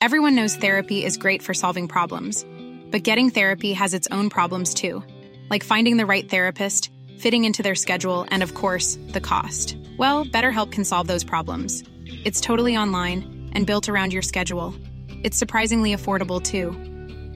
Everyone 0.00 0.34
knows 0.34 0.56
therapy 0.56 1.04
is 1.04 1.18
great 1.18 1.42
for 1.42 1.52
solving 1.52 1.86
problems, 1.86 2.46
but 2.90 3.02
getting 3.04 3.28
therapy 3.28 3.74
has 3.74 3.92
its 3.92 4.08
own 4.10 4.30
problems 4.30 4.72
too, 4.72 5.02
like 5.50 5.62
finding 5.62 5.98
the 5.98 6.06
right 6.06 6.28
therapist, 6.28 6.90
fitting 7.18 7.44
into 7.44 7.62
their 7.62 7.74
schedule, 7.74 8.24
and 8.30 8.42
of 8.42 8.54
course, 8.54 8.98
the 9.12 9.20
cost. 9.20 9.76
Well, 9.98 10.24
BetterHelp 10.24 10.72
can 10.72 10.84
solve 10.84 11.06
those 11.06 11.22
problems. 11.22 11.84
It's 12.24 12.40
totally 12.40 12.78
online 12.78 13.50
and 13.52 13.66
built 13.66 13.90
around 13.90 14.14
your 14.14 14.22
schedule. 14.22 14.74
It's 15.22 15.36
surprisingly 15.36 15.94
affordable 15.94 16.42
too. 16.42 16.72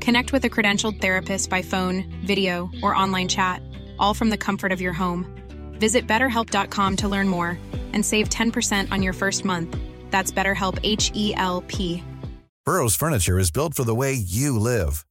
Connect 0.00 0.32
with 0.32 0.44
a 0.46 0.50
credentialed 0.50 1.02
therapist 1.02 1.50
by 1.50 1.60
phone, 1.60 2.04
video, 2.24 2.70
or 2.82 2.96
online 2.96 3.28
chat, 3.28 3.62
all 3.98 4.14
from 4.14 4.30
the 4.30 4.38
comfort 4.38 4.72
of 4.72 4.80
your 4.80 4.92
home. 4.92 5.26
Visit 5.78 6.06
betterhelp.com 6.06 6.96
to 6.96 7.08
learn 7.08 7.28
more 7.28 7.58
and 7.92 8.04
save 8.04 8.28
10% 8.30 8.90
on 8.90 9.02
your 9.02 9.12
first 9.12 9.44
month. 9.44 9.76
That's 10.10 10.32
BetterHelp 10.32 10.78
H 10.82 11.12
E 11.14 11.34
L 11.36 11.62
P. 11.66 12.02
Burrow's 12.64 12.96
Furniture 12.96 13.38
is 13.38 13.50
built 13.50 13.74
for 13.74 13.84
the 13.84 13.94
way 13.94 14.14
you 14.14 14.58
live. 14.58 15.04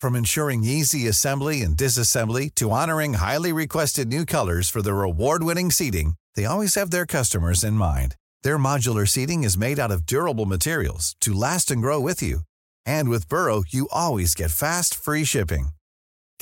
From 0.00 0.16
ensuring 0.16 0.64
easy 0.64 1.06
assembly 1.06 1.60
and 1.60 1.76
disassembly 1.76 2.54
to 2.54 2.70
honoring 2.70 3.14
highly 3.14 3.52
requested 3.52 4.08
new 4.08 4.24
colors 4.24 4.70
for 4.70 4.80
their 4.80 5.02
award 5.02 5.42
winning 5.42 5.70
seating, 5.70 6.14
they 6.34 6.46
always 6.46 6.76
have 6.76 6.90
their 6.90 7.04
customers 7.04 7.62
in 7.62 7.74
mind. 7.74 8.16
Their 8.42 8.56
modular 8.56 9.06
seating 9.06 9.44
is 9.44 9.58
made 9.58 9.78
out 9.78 9.90
of 9.90 10.06
durable 10.06 10.46
materials 10.46 11.14
to 11.20 11.34
last 11.34 11.70
and 11.70 11.82
grow 11.82 12.00
with 12.00 12.22
you. 12.22 12.40
And 12.86 13.10
with 13.10 13.28
Burrow, 13.28 13.64
you 13.68 13.86
always 13.92 14.34
get 14.34 14.50
fast, 14.50 14.94
free 14.94 15.24
shipping. 15.24 15.73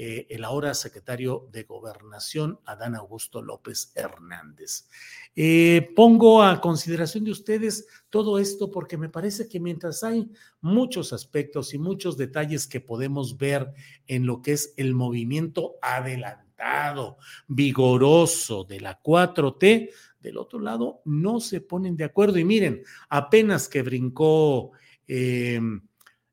Eh, 0.00 0.28
el 0.30 0.44
ahora 0.44 0.74
secretario 0.74 1.48
de 1.50 1.64
Gobernación, 1.64 2.60
Adán 2.66 2.94
Augusto 2.94 3.42
López 3.42 3.90
Hernández. 3.96 4.88
Eh, 5.34 5.90
pongo 5.96 6.40
a 6.40 6.60
consideración 6.60 7.24
de 7.24 7.32
ustedes 7.32 7.88
todo 8.08 8.38
esto 8.38 8.70
porque 8.70 8.96
me 8.96 9.08
parece 9.08 9.48
que 9.48 9.58
mientras 9.58 10.04
hay 10.04 10.30
muchos 10.60 11.12
aspectos 11.12 11.74
y 11.74 11.78
muchos 11.78 12.16
detalles 12.16 12.68
que 12.68 12.80
podemos 12.80 13.38
ver 13.38 13.72
en 14.06 14.24
lo 14.24 14.40
que 14.40 14.52
es 14.52 14.72
el 14.76 14.94
movimiento 14.94 15.78
adelantado, 15.82 17.18
vigoroso 17.48 18.62
de 18.62 18.78
la 18.78 19.02
4T, 19.02 19.90
del 20.20 20.38
otro 20.38 20.60
lado 20.60 21.02
no 21.06 21.40
se 21.40 21.60
ponen 21.60 21.96
de 21.96 22.04
acuerdo. 22.04 22.38
Y 22.38 22.44
miren, 22.44 22.84
apenas 23.08 23.68
que 23.68 23.82
brincó 23.82 24.70
eh, 25.08 25.60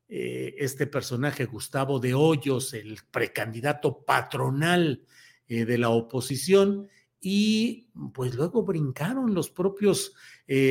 eh, 0.08 0.54
este 0.58 0.86
personaje, 0.86 1.46
Gustavo 1.46 1.98
de 1.98 2.14
Hoyos, 2.14 2.74
el 2.74 2.98
precandidato 3.10 4.04
patronal 4.04 5.02
eh, 5.48 5.64
de 5.64 5.78
la 5.78 5.90
oposición, 5.90 6.88
y 7.18 7.88
pues 8.14 8.34
luego 8.34 8.62
brincaron 8.62 9.34
los 9.34 9.50
propios 9.50 10.12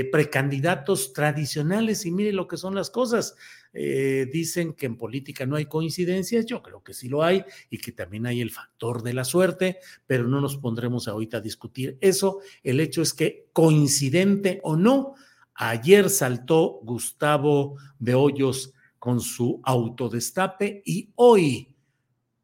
precandidatos 0.09 1.11
tradicionales 1.11 2.05
y 2.05 2.11
mire 2.11 2.31
lo 2.31 2.47
que 2.47 2.55
son 2.55 2.75
las 2.75 2.89
cosas. 2.89 3.35
dicen 3.73 4.73
que 4.73 4.85
en 4.85 4.95
política 4.95 5.45
no 5.45 5.57
hay 5.57 5.65
coincidencias, 5.65 6.45
yo 6.45 6.61
creo 6.61 6.81
que 6.81 6.93
sí 6.93 7.09
lo 7.09 7.23
hay 7.23 7.43
y 7.69 7.79
que 7.79 7.91
también 7.91 8.25
hay 8.25 8.39
el 8.39 8.51
factor 8.51 9.03
de 9.03 9.13
la 9.13 9.25
suerte, 9.25 9.79
pero 10.07 10.29
no 10.29 10.39
nos 10.39 10.55
pondremos 10.55 11.09
ahorita 11.09 11.37
a 11.37 11.41
discutir 11.41 11.97
eso. 11.99 12.39
El 12.63 12.79
hecho 12.79 13.01
es 13.01 13.13
que 13.13 13.49
coincidente 13.51 14.61
o 14.63 14.77
no, 14.77 15.15
ayer 15.55 16.09
saltó 16.09 16.79
Gustavo 16.83 17.75
de 17.99 18.15
Hoyos 18.15 18.73
con 19.05 19.21
su 19.21 19.61
autodestape 19.63 20.81
y 20.83 21.11
hoy 21.13 21.75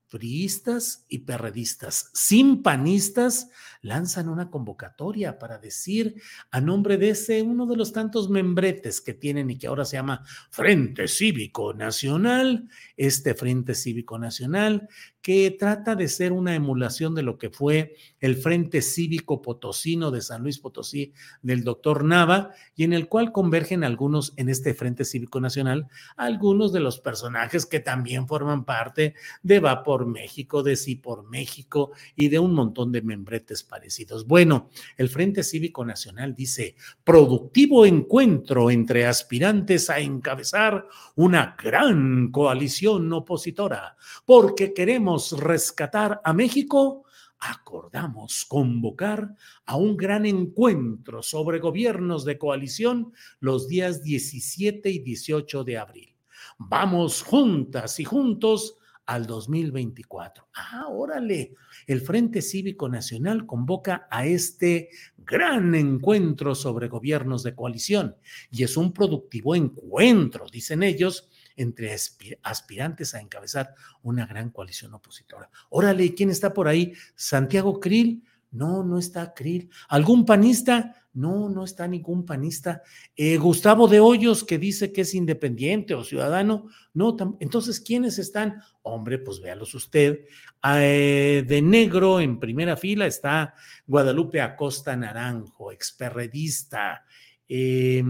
priistas 0.09 1.07
y 1.09 1.17
perredistas, 1.17 2.11
sin 2.13 2.61
panistas, 2.61 3.49
lanzan 3.81 4.29
una 4.29 4.49
convocatoria 4.49 5.39
para 5.39 5.57
decir 5.57 6.15
a 6.51 6.61
nombre 6.61 6.97
de 6.97 7.09
ese 7.09 7.41
uno 7.41 7.65
de 7.65 7.75
los 7.75 7.93
tantos 7.93 8.29
membretes 8.29 9.01
que 9.01 9.13
tienen 9.13 9.49
y 9.49 9.57
que 9.57 9.67
ahora 9.67 9.85
se 9.85 9.97
llama 9.97 10.23
Frente 10.49 11.07
Cívico 11.07 11.73
Nacional, 11.73 12.69
este 12.95 13.33
Frente 13.33 13.75
Cívico 13.75 14.19
Nacional 14.19 14.87
que 15.21 15.51
trata 15.51 15.95
de 15.95 16.07
ser 16.07 16.31
una 16.31 16.55
emulación 16.55 17.13
de 17.13 17.21
lo 17.21 17.37
que 17.37 17.49
fue 17.49 17.95
el 18.19 18.35
Frente 18.35 18.81
Cívico 18.81 19.41
Potosino 19.41 20.09
de 20.09 20.21
San 20.21 20.41
Luis 20.41 20.57
Potosí 20.57 21.13
del 21.41 21.63
doctor 21.63 22.03
Nava, 22.03 22.51
y 22.75 22.83
en 22.83 22.93
el 22.93 23.07
cual 23.07 23.31
convergen 23.31 23.83
algunos 23.83 24.33
en 24.37 24.49
este 24.49 24.73
Frente 24.73 25.05
Cívico 25.05 25.39
Nacional, 25.39 25.87
algunos 26.17 26.73
de 26.73 26.79
los 26.79 26.99
personajes 26.99 27.65
que 27.65 27.79
también 27.79 28.27
forman 28.27 28.65
parte 28.65 29.13
de 29.43 29.59
Va 29.59 29.83
por 29.83 30.07
México, 30.07 30.63
de 30.63 30.75
sí 30.75 30.95
por 30.95 31.29
México 31.29 31.91
y 32.15 32.29
de 32.29 32.39
un 32.39 32.53
montón 32.53 32.91
de 32.91 33.01
membretes 33.01 33.63
parecidos. 33.71 34.27
Bueno, 34.27 34.69
el 34.97 35.07
Frente 35.07 35.43
Cívico 35.43 35.85
Nacional 35.85 36.35
dice, 36.35 36.75
productivo 37.05 37.85
encuentro 37.85 38.69
entre 38.69 39.05
aspirantes 39.07 39.89
a 39.89 39.99
encabezar 39.99 40.85
una 41.15 41.55
gran 41.57 42.31
coalición 42.31 43.11
opositora, 43.13 43.95
porque 44.25 44.73
queremos 44.73 45.31
rescatar 45.39 46.19
a 46.23 46.33
México 46.33 47.05
acordamos 47.43 48.45
convocar 48.45 49.35
a 49.65 49.75
un 49.75 49.97
gran 49.97 50.27
encuentro 50.27 51.23
sobre 51.23 51.57
gobiernos 51.57 52.23
de 52.23 52.37
coalición 52.37 53.13
los 53.39 53.67
días 53.67 54.03
17 54.03 54.91
y 54.91 54.99
18 54.99 55.63
de 55.63 55.77
abril. 55.79 56.15
Vamos 56.59 57.23
juntas 57.23 57.99
y 57.99 58.03
juntos 58.03 58.77
al 59.07 59.25
2024. 59.25 60.47
Ah, 60.53 60.85
órale, 60.89 61.55
el 61.87 62.01
Frente 62.01 62.41
Cívico 62.41 62.89
Nacional 62.89 63.45
convoca 63.45 64.07
a 64.09 64.25
este 64.25 64.89
gran 65.17 65.75
encuentro 65.75 66.55
sobre 66.55 66.87
gobiernos 66.87 67.43
de 67.43 67.55
coalición 67.55 68.15
y 68.51 68.63
es 68.63 68.77
un 68.77 68.93
productivo 68.93 69.55
encuentro, 69.55 70.45
dicen 70.51 70.83
ellos, 70.83 71.29
entre 71.55 71.95
aspirantes 72.43 73.13
a 73.13 73.19
encabezar 73.19 73.75
una 74.03 74.25
gran 74.25 74.49
coalición 74.49 74.93
opositora. 74.93 75.49
Órale, 75.69 76.13
¿quién 76.13 76.29
está 76.29 76.53
por 76.53 76.67
ahí? 76.67 76.93
¿Santiago 77.15 77.79
Krill? 77.79 78.23
No, 78.51 78.83
no 78.83 78.97
está 78.97 79.33
Krill. 79.33 79.69
¿Algún 79.89 80.25
panista? 80.25 81.00
No, 81.13 81.49
no 81.49 81.63
está 81.65 81.87
ningún 81.87 82.25
panista. 82.25 82.81
Eh, 83.15 83.37
Gustavo 83.37 83.87
de 83.87 83.99
Hoyos, 83.99 84.43
que 84.43 84.57
dice 84.57 84.93
que 84.93 85.01
es 85.01 85.13
independiente 85.13 85.93
o 85.93 86.03
ciudadano. 86.03 86.67
No, 86.93 87.15
entonces, 87.39 87.79
¿quiénes 87.79 88.17
están? 88.17 88.61
Hombre, 88.81 89.19
pues 89.19 89.41
véalos 89.41 89.73
usted. 89.73 90.21
Eh, 90.63 91.43
de 91.47 91.61
negro, 91.61 92.19
en 92.19 92.39
primera 92.39 92.77
fila, 92.77 93.07
está 93.07 93.55
Guadalupe 93.85 94.41
Acosta 94.41 94.95
Naranjo, 94.95 95.71
experredista. 95.71 97.03
Eh, 97.47 98.03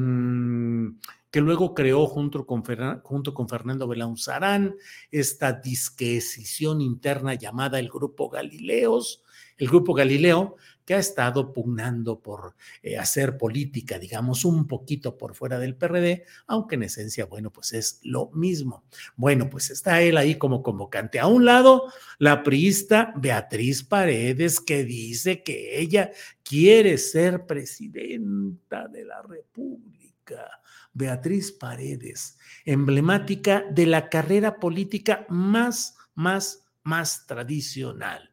que 1.32 1.40
luego 1.40 1.74
creó 1.74 2.06
junto 2.08 2.46
con, 2.46 2.62
junto 3.04 3.34
con 3.34 3.48
Fernando 3.48 3.88
Belaunzarán 3.88 4.76
esta 5.10 5.54
disquisición 5.54 6.82
interna 6.82 7.34
llamada 7.36 7.80
el 7.80 7.90
Grupo 7.90 8.30
Galileos, 8.30 9.24
el 9.62 9.68
Grupo 9.68 9.94
Galileo, 9.94 10.56
que 10.84 10.96
ha 10.96 10.98
estado 10.98 11.54
pugnando 11.54 12.20
por 12.20 12.56
eh, 12.82 12.98
hacer 12.98 13.38
política, 13.38 14.00
digamos, 14.00 14.44
un 14.44 14.66
poquito 14.66 15.20
por 15.20 15.36
fuera 15.36 15.60
del 15.60 15.76
PRD, 15.76 16.26
aunque 16.48 16.76
en 16.76 16.84
esencia, 16.84 17.26
bueno, 17.26 17.52
pues 17.52 17.74
es 17.74 18.00
lo 18.02 18.32
mismo. 18.32 18.84
Bueno, 19.16 19.52
pues 19.52 19.70
está 19.70 20.02
él 20.02 20.18
ahí 20.18 20.40
como 20.40 20.64
convocante. 20.64 21.20
A 21.20 21.28
un 21.28 21.46
lado, 21.46 21.94
la 22.18 22.42
priista 22.42 23.14
Beatriz 23.16 23.84
Paredes, 23.84 24.60
que 24.60 24.84
dice 24.84 25.44
que 25.44 25.80
ella 25.80 26.10
quiere 26.42 26.98
ser 26.98 27.46
presidenta 27.46 28.88
de 28.88 29.06
la 29.06 29.22
República 29.22 30.60
Beatriz 30.92 31.52
Paredes, 31.52 32.40
emblemática 32.66 33.64
de 33.70 33.86
la 33.86 34.10
carrera 34.10 34.60
política 34.60 35.28
más, 35.30 35.96
más, 36.16 36.66
más 36.82 37.28
tradicional. 37.28 38.31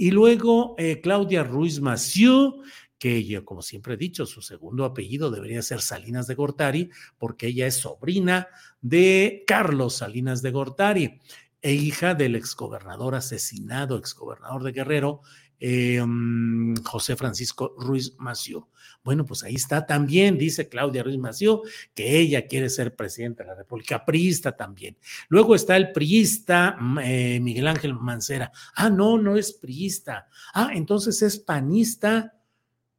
Y 0.00 0.12
luego 0.12 0.76
eh, 0.78 1.02
Claudia 1.02 1.44
Ruiz 1.44 1.78
Massieu, 1.82 2.62
que 2.98 3.22
yo, 3.22 3.44
como 3.44 3.60
siempre 3.60 3.92
he 3.92 3.96
dicho, 3.98 4.24
su 4.24 4.40
segundo 4.40 4.86
apellido 4.86 5.30
debería 5.30 5.60
ser 5.60 5.82
Salinas 5.82 6.26
de 6.26 6.36
Gortari, 6.36 6.90
porque 7.18 7.48
ella 7.48 7.66
es 7.66 7.74
sobrina 7.74 8.48
de 8.80 9.44
Carlos 9.46 9.96
Salinas 9.96 10.40
de 10.40 10.52
Gortari 10.52 11.20
e 11.60 11.74
hija 11.74 12.14
del 12.14 12.34
exgobernador 12.34 13.14
asesinado, 13.14 13.98
exgobernador 13.98 14.62
de 14.62 14.72
Guerrero, 14.72 15.20
mm, 15.60 16.76
José 16.82 17.14
Francisco 17.16 17.74
Ruiz 17.76 18.14
Mació. 18.16 18.68
Bueno, 19.02 19.24
pues 19.24 19.42
ahí 19.42 19.54
está 19.54 19.86
también, 19.86 20.36
dice 20.36 20.68
Claudia 20.68 21.02
Ruiz 21.02 21.18
Mació, 21.18 21.62
que 21.94 22.18
ella 22.18 22.46
quiere 22.46 22.68
ser 22.68 22.94
presidenta 22.94 23.42
de 23.42 23.50
la 23.50 23.54
República, 23.54 24.04
priista 24.04 24.56
también. 24.56 24.98
Luego 25.28 25.54
está 25.54 25.76
el 25.76 25.92
priista 25.92 26.76
mm, 26.78 26.98
eh, 26.98 27.40
Miguel 27.40 27.66
Ángel 27.66 27.94
Mancera. 27.94 28.52
Ah, 28.74 28.90
no, 28.90 29.16
no 29.16 29.36
es 29.36 29.52
priista. 29.54 30.28
Ah, 30.52 30.70
entonces 30.74 31.22
es 31.22 31.38
panista. 31.38 32.34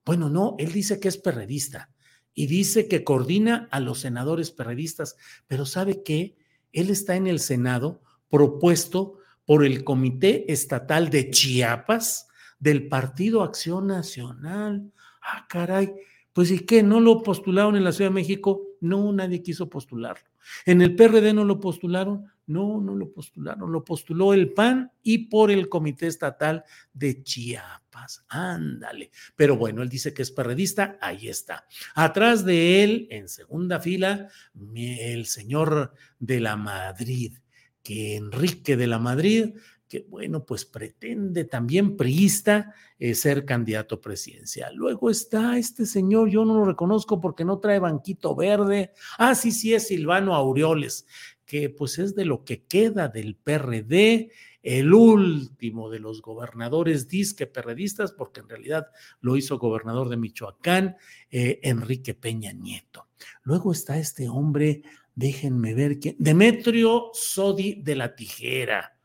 Bueno, 0.04 0.30
no, 0.30 0.56
él 0.58 0.72
dice 0.72 1.00
que 1.00 1.08
es 1.08 1.18
perredista 1.18 1.92
y 2.34 2.48
dice 2.48 2.88
que 2.88 3.04
coordina 3.04 3.68
a 3.72 3.80
los 3.80 4.00
senadores 4.00 4.52
perredistas, 4.52 5.18
pero 5.48 5.66
¿sabe 5.66 6.02
qué? 6.04 6.36
Él 6.72 6.90
está 6.90 7.16
en 7.16 7.28
el 7.28 7.40
Senado 7.40 8.02
propuesto 8.30 9.20
por 9.46 9.66
el 9.66 9.84
Comité 9.84 10.52
Estatal 10.52 11.10
de 11.10 11.30
Chiapas, 11.30 12.28
del 12.60 12.88
Partido 12.88 13.44
Acción 13.44 13.88
Nacional. 13.88 14.92
Ah, 15.22 15.46
caray, 15.48 15.94
pues 16.34 16.52
¿y 16.52 16.60
qué? 16.60 16.82
¿No 16.84 17.00
lo 17.00 17.24
postularon 17.24 17.76
en 17.76 17.84
la 17.84 17.92
Ciudad 17.92 18.10
de 18.10 18.16
México? 18.16 18.62
No, 18.80 19.12
nadie 19.12 19.44
quiso 19.44 19.70
postularlo. 19.70 20.30
¿En 20.66 20.82
el 20.82 20.96
PRD 20.96 21.34
no 21.34 21.44
lo 21.44 21.60
postularon? 21.60 22.32
No, 22.48 22.82
no 22.82 22.96
lo 22.96 23.12
postularon. 23.12 23.72
Lo 23.72 23.84
postuló 23.84 24.34
el 24.34 24.54
PAN 24.54 24.92
y 25.04 25.30
por 25.30 25.52
el 25.52 25.70
Comité 25.70 26.08
Estatal 26.08 26.64
de 26.94 27.22
Chiapas. 27.22 28.26
Ándale. 28.30 29.12
Pero 29.36 29.58
bueno, 29.58 29.82
él 29.82 29.90
dice 29.90 30.14
que 30.14 30.22
es 30.22 30.32
perredista, 30.32 30.98
ahí 31.02 31.28
está. 31.28 31.66
Atrás 31.94 32.44
de 32.46 32.84
él, 32.84 33.08
en 33.12 33.30
segunda 33.30 33.80
fila, 33.80 34.30
el 34.76 35.26
señor 35.26 35.94
de 36.20 36.40
la 36.40 36.56
Madrid, 36.56 37.38
que 37.84 38.16
Enrique 38.16 38.78
de 38.78 38.88
la 38.88 39.00
Madrid 39.00 39.54
que 39.92 40.06
bueno, 40.08 40.46
pues 40.46 40.64
pretende 40.64 41.44
también 41.44 41.98
priista 41.98 42.74
eh, 42.98 43.14
ser 43.14 43.44
candidato 43.44 44.00
presidencial. 44.00 44.74
Luego 44.74 45.10
está 45.10 45.58
este 45.58 45.86
señor, 45.86 46.30
yo 46.30 46.46
no 46.46 46.54
lo 46.56 46.64
reconozco 46.64 47.20
porque 47.20 47.44
no 47.44 47.60
trae 47.60 47.80
banquito 47.80 48.34
verde. 48.34 48.94
Ah, 49.18 49.36
sí, 49.36 49.52
sí, 49.52 49.74
es 49.74 49.90
Silvano 49.90 50.34
Aureoles, 50.34 51.06
que 51.46 51.70
pues 51.70 52.00
es 52.00 52.16
de 52.16 52.24
lo 52.24 52.46
que 52.46 52.64
queda 52.64 53.10
del 53.10 53.36
PRD, 53.36 54.32
el 54.64 54.94
último 54.94 55.90
de 55.90 56.00
los 56.00 56.22
gobernadores 56.22 57.10
disque 57.10 57.46
perredistas, 57.46 58.14
porque 58.14 58.40
en 58.40 58.48
realidad 58.48 58.88
lo 59.20 59.36
hizo 59.36 59.60
gobernador 59.60 60.08
de 60.08 60.16
Michoacán, 60.16 60.96
eh, 61.32 61.60
Enrique 61.64 62.14
Peña 62.14 62.54
Nieto. 62.54 63.10
Luego 63.44 63.74
está 63.74 63.98
este 63.98 64.30
hombre, 64.30 64.84
déjenme 65.16 65.74
ver 65.74 66.00
quién, 66.00 66.16
Demetrio 66.18 67.10
Sodi 67.12 67.82
de 67.82 67.96
la 67.98 68.16
Tijera 68.16 68.96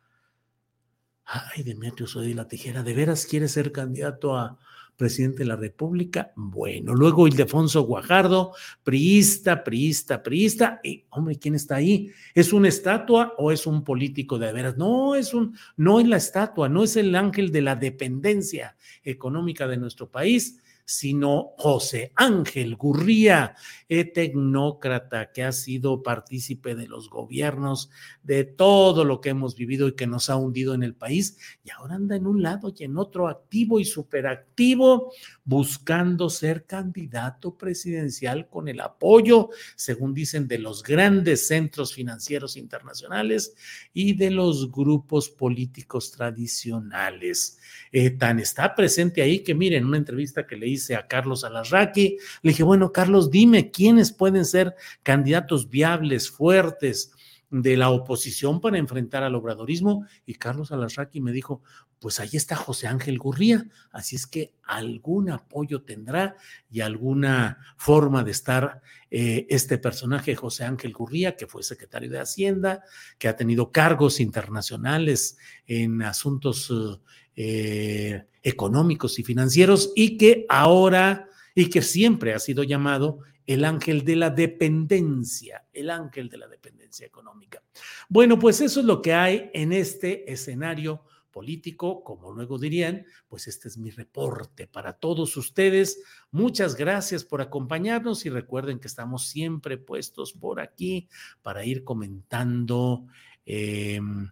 Ay, 1.27 1.65
Demetrio 1.65 2.07
Soy 2.07 2.35
la 2.35 2.47
Tijera, 2.47 2.85
¿de 2.85 2.95
veras 2.95 3.27
quiere 3.27 3.49
ser 3.49 3.73
candidato 3.73 4.37
a 4.37 4.59
presidente 4.97 5.41
de 5.41 5.47
la 5.47 5.57
República? 5.57 6.33
Bueno, 6.37 6.95
luego 6.95 7.27
Ildefonso 7.27 7.83
Guajardo, 7.83 8.53
priista, 8.85 9.65
priista, 9.65 10.23
priista. 10.23 10.81
Y, 10.85 11.05
hombre, 11.11 11.37
¿quién 11.37 11.57
está 11.57 11.77
ahí? 11.77 12.13
¿Es 12.33 12.53
una 12.53 12.69
estatua 12.69 13.35
o 13.39 13.51
es 13.51 13.67
un 13.67 13.83
político 13.83 14.39
de 14.39 14.53
veras? 14.53 14.77
No, 14.77 15.17
es 15.17 15.35
un, 15.35 15.57
no 15.77 15.99
es 15.99 16.07
la 16.07 16.17
estatua, 16.17 16.69
no 16.69 16.85
es 16.85 16.97
el 16.97 17.15
ángel 17.17 17.51
de 17.51 17.63
la 17.63 17.75
dependencia 17.75 18.77
económica 19.03 19.67
de 19.67 19.79
nuestro 19.79 20.09
país 20.09 20.63
sino 20.87 21.51
José 21.59 22.13
Ángel 22.15 22.77
Gurría, 22.77 23.57
tecnócrata 23.89 25.33
que 25.33 25.43
ha 25.43 25.51
sido 25.51 26.03
partícipe 26.03 26.77
de 26.77 26.87
los 26.87 27.11
gobiernos, 27.11 27.91
de 28.23 28.45
todo 28.45 29.05
lo 29.05 29.21
que 29.21 29.31
hemos 29.31 29.57
vivido 29.57 29.89
y 29.89 29.97
que 29.97 30.07
nos 30.07 30.31
ha 30.31 30.37
hundido 30.37 30.75
en 30.75 30.85
el 30.85 30.95
país, 30.95 31.39
y 31.65 31.71
ahora 31.71 31.97
anda 31.97 32.15
en 32.15 32.27
un 32.27 32.41
lado 32.41 32.73
y 32.77 32.85
en 32.85 32.97
otro 32.99 33.29
activo 33.29 33.81
y 33.81 33.85
superactivo, 33.85 35.13
buscando 35.45 36.31
ser 36.31 36.67
candidato 36.67 37.59
presidencial 37.59 38.49
con 38.49 38.69
el 38.69 38.81
apoyo, 38.81 39.51
según 39.75 40.15
dicen, 40.15 40.47
de 40.47 40.59
los 40.59 40.85
grandes 40.85 41.49
centros 41.49 41.95
financieros 41.95 42.57
internacionales 42.57 43.55
y 43.93 44.15
de 44.15 44.31
los 44.31 44.71
grupos 44.71 45.29
políticos 45.31 46.13
tradicionales. 46.13 47.59
Eh, 47.91 48.11
tan 48.11 48.39
está 48.39 48.75
presente 48.75 49.21
ahí 49.21 49.41
que 49.41 49.55
miren, 49.55 49.85
una 49.85 49.97
entrevista 49.97 50.47
que 50.47 50.57
le 50.57 50.69
hice 50.69 50.76
a 50.97 51.07
Carlos 51.07 51.45
Alarraqui, 51.45 52.19
le 52.43 52.51
dije, 52.51 52.63
bueno, 52.63 52.93
Carlos, 52.93 53.31
dime 53.31 53.71
quiénes 53.71 54.13
pueden 54.13 54.45
ser 54.45 54.75
candidatos 55.03 55.69
viables, 55.69 56.31
fuertes 56.31 57.13
de 57.51 57.77
la 57.77 57.91
oposición 57.91 58.61
para 58.61 58.79
enfrentar 58.79 59.23
al 59.23 59.35
obradorismo. 59.35 60.07
Y 60.25 60.35
Carlos 60.35 60.73
Alarraqui 60.73 61.21
me 61.21 61.33
dijo, 61.33 61.63
pues 61.99 62.21
ahí 62.21 62.31
está 62.33 62.57
José 62.57 62.87
Ángel 62.89 63.19
Gurría, 63.19 63.67
así 63.91 64.17
es 64.17 64.27
que 64.27 64.53
algún 64.65 65.31
apoyo 65.31 65.83
tendrá 65.83 66.37
y 66.71 66.81
alguna 66.81 67.59
forma 67.79 68.23
de 68.23 68.33
estar 68.33 68.83
eh, 69.11 69.47
este 69.49 69.79
personaje, 69.79 70.35
José 70.35 70.65
Ángel 70.65 70.93
Gurría, 70.93 71.37
que 71.37 71.47
fue 71.47 71.63
secretario 71.63 72.11
de 72.11 72.21
Hacienda, 72.21 72.83
que 73.19 73.29
ha 73.29 73.37
tenido 73.37 73.73
cargos 73.73 74.21
internacionales 74.21 75.39
en 75.67 76.03
asuntos 76.03 76.71
eh, 76.71 77.01
económicos 77.37 79.19
y 79.19 79.23
financieros 79.23 79.93
y 79.95 80.17
que 80.17 80.47
ahora, 80.49 81.29
y 81.55 81.69
que 81.69 81.83
siempre 81.83 82.33
ha 82.35 82.39
sido 82.39 82.63
llamado 82.63 83.21
el 83.47 83.65
ángel 83.65 84.05
de 84.05 84.17
la 84.17 84.31
dependencia, 84.31 85.65
el 85.73 85.91
ángel 85.91 86.29
de 86.29 86.39
la 86.39 86.49
dependencia 86.49 87.07
económica. 87.07 87.63
Bueno, 88.09 88.39
pues 88.39 88.61
eso 88.61 88.81
es 88.81 88.87
lo 88.87 89.01
que 89.01 89.13
hay 89.13 89.51
en 89.55 89.73
este 89.73 90.31
escenario 90.33 91.05
político, 91.31 92.03
como 92.03 92.33
luego 92.33 92.59
dirían, 92.59 93.05
pues 93.29 93.47
este 93.47 93.69
es 93.69 93.77
mi 93.77 93.91
reporte 93.91 94.67
para 94.67 94.95
todos 94.95 95.37
ustedes. 95.37 96.03
Muchas 96.31 96.77
gracias 96.77 97.25
por 97.25 97.43
acompañarnos 97.43 98.25
y 98.25 98.31
recuerden 98.31 98.81
que 98.81 98.89
estamos 98.89 99.29
siempre 99.29 99.77
puestos 99.77 100.33
por 100.33 100.61
aquí 100.61 101.09
para 101.43 101.63
ir 101.65 101.85
comentando. 101.85 103.07
Em, 103.45 104.31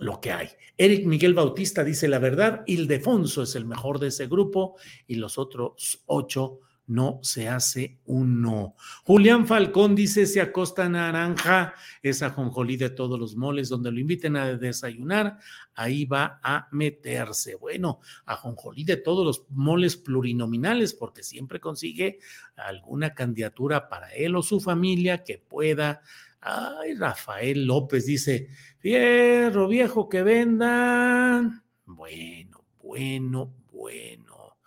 lo 0.00 0.20
que 0.20 0.32
hay. 0.32 0.48
Eric 0.76 1.06
Miguel 1.06 1.34
Bautista 1.34 1.84
dice 1.84 2.08
la 2.08 2.18
verdad, 2.18 2.62
Ildefonso 2.66 3.42
es 3.42 3.54
el 3.54 3.66
mejor 3.66 3.98
de 3.98 4.08
ese 4.08 4.26
grupo 4.26 4.76
y 5.06 5.16
los 5.16 5.38
otros 5.38 6.02
ocho 6.06 6.60
no 6.90 7.20
se 7.22 7.48
hace 7.48 8.00
uno. 8.06 8.74
Julián 9.04 9.46
Falcón 9.46 9.94
dice, 9.94 10.26
se 10.26 10.40
acosta 10.40 10.88
naranja, 10.88 11.74
esa 12.02 12.30
jonjolí 12.30 12.76
de 12.76 12.90
todos 12.90 13.16
los 13.18 13.36
moles, 13.36 13.68
donde 13.68 13.92
lo 13.92 14.00
inviten 14.00 14.36
a 14.36 14.56
desayunar, 14.56 15.38
ahí 15.74 16.04
va 16.04 16.40
a 16.42 16.66
meterse. 16.72 17.54
Bueno, 17.54 18.00
a 18.26 18.34
jonjolí 18.34 18.82
de 18.82 18.96
todos 18.96 19.24
los 19.24 19.44
moles 19.50 19.96
plurinominales, 19.96 20.92
porque 20.92 21.22
siempre 21.22 21.60
consigue 21.60 22.18
alguna 22.56 23.14
candidatura 23.14 23.88
para 23.88 24.12
él 24.12 24.34
o 24.34 24.42
su 24.42 24.60
familia 24.60 25.22
que 25.22 25.38
pueda. 25.38 26.02
Ay, 26.40 26.94
Rafael 26.94 27.66
López 27.66 28.06
dice, 28.06 28.48
fierro 28.78 29.68
viejo 29.68 30.08
que 30.08 30.22
vendan. 30.22 31.62
Bueno, 31.84 32.64
bueno, 32.82 33.54
bueno. 33.70 34.58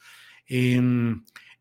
Eh, 0.47 0.79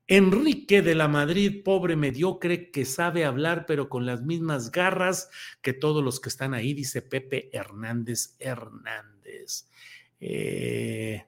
Enrique 0.09 0.83
de 0.83 0.95
la 0.95 1.09
Madrid, 1.09 1.63
pobre 1.65 1.97
mediocre 1.97 2.71
que 2.71 2.85
sabe 2.85 3.25
hablar, 3.25 3.65
pero 3.67 3.89
con 3.89 4.05
las 4.05 4.23
mismas 4.23 4.71
garras 4.71 5.31
que 5.63 5.73
todos 5.73 6.05
los 6.05 6.21
que 6.21 6.29
están 6.29 6.53
ahí, 6.53 6.75
dice 6.75 7.01
Pepe 7.01 7.49
Hernández 7.51 8.37
Hernández. 8.39 9.71
Eh, 10.21 11.25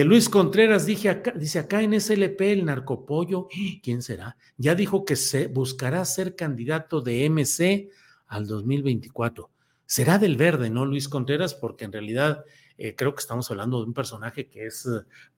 eh, 0.00 0.04
Luis 0.04 0.28
Contreras 0.28 0.88
acá, 1.08 1.32
dice 1.32 1.58
acá 1.58 1.82
en 1.82 2.00
SLP 2.00 2.40
el 2.52 2.64
narcopollo, 2.64 3.48
¿quién 3.82 4.00
será? 4.00 4.36
Ya 4.56 4.74
dijo 4.74 5.04
que 5.04 5.16
se 5.16 5.48
buscará 5.48 6.04
ser 6.04 6.34
candidato 6.34 7.02
de 7.02 7.28
MC 7.28 7.90
al 8.26 8.46
2024. 8.46 9.50
Será 9.84 10.18
del 10.18 10.36
verde, 10.36 10.70
¿no, 10.70 10.86
Luis 10.86 11.08
Contreras? 11.08 11.54
Porque 11.54 11.84
en 11.84 11.92
realidad 11.92 12.44
eh, 12.78 12.94
creo 12.96 13.14
que 13.14 13.20
estamos 13.20 13.50
hablando 13.50 13.80
de 13.80 13.86
un 13.88 13.92
personaje 13.92 14.48
que 14.48 14.64
es 14.64 14.88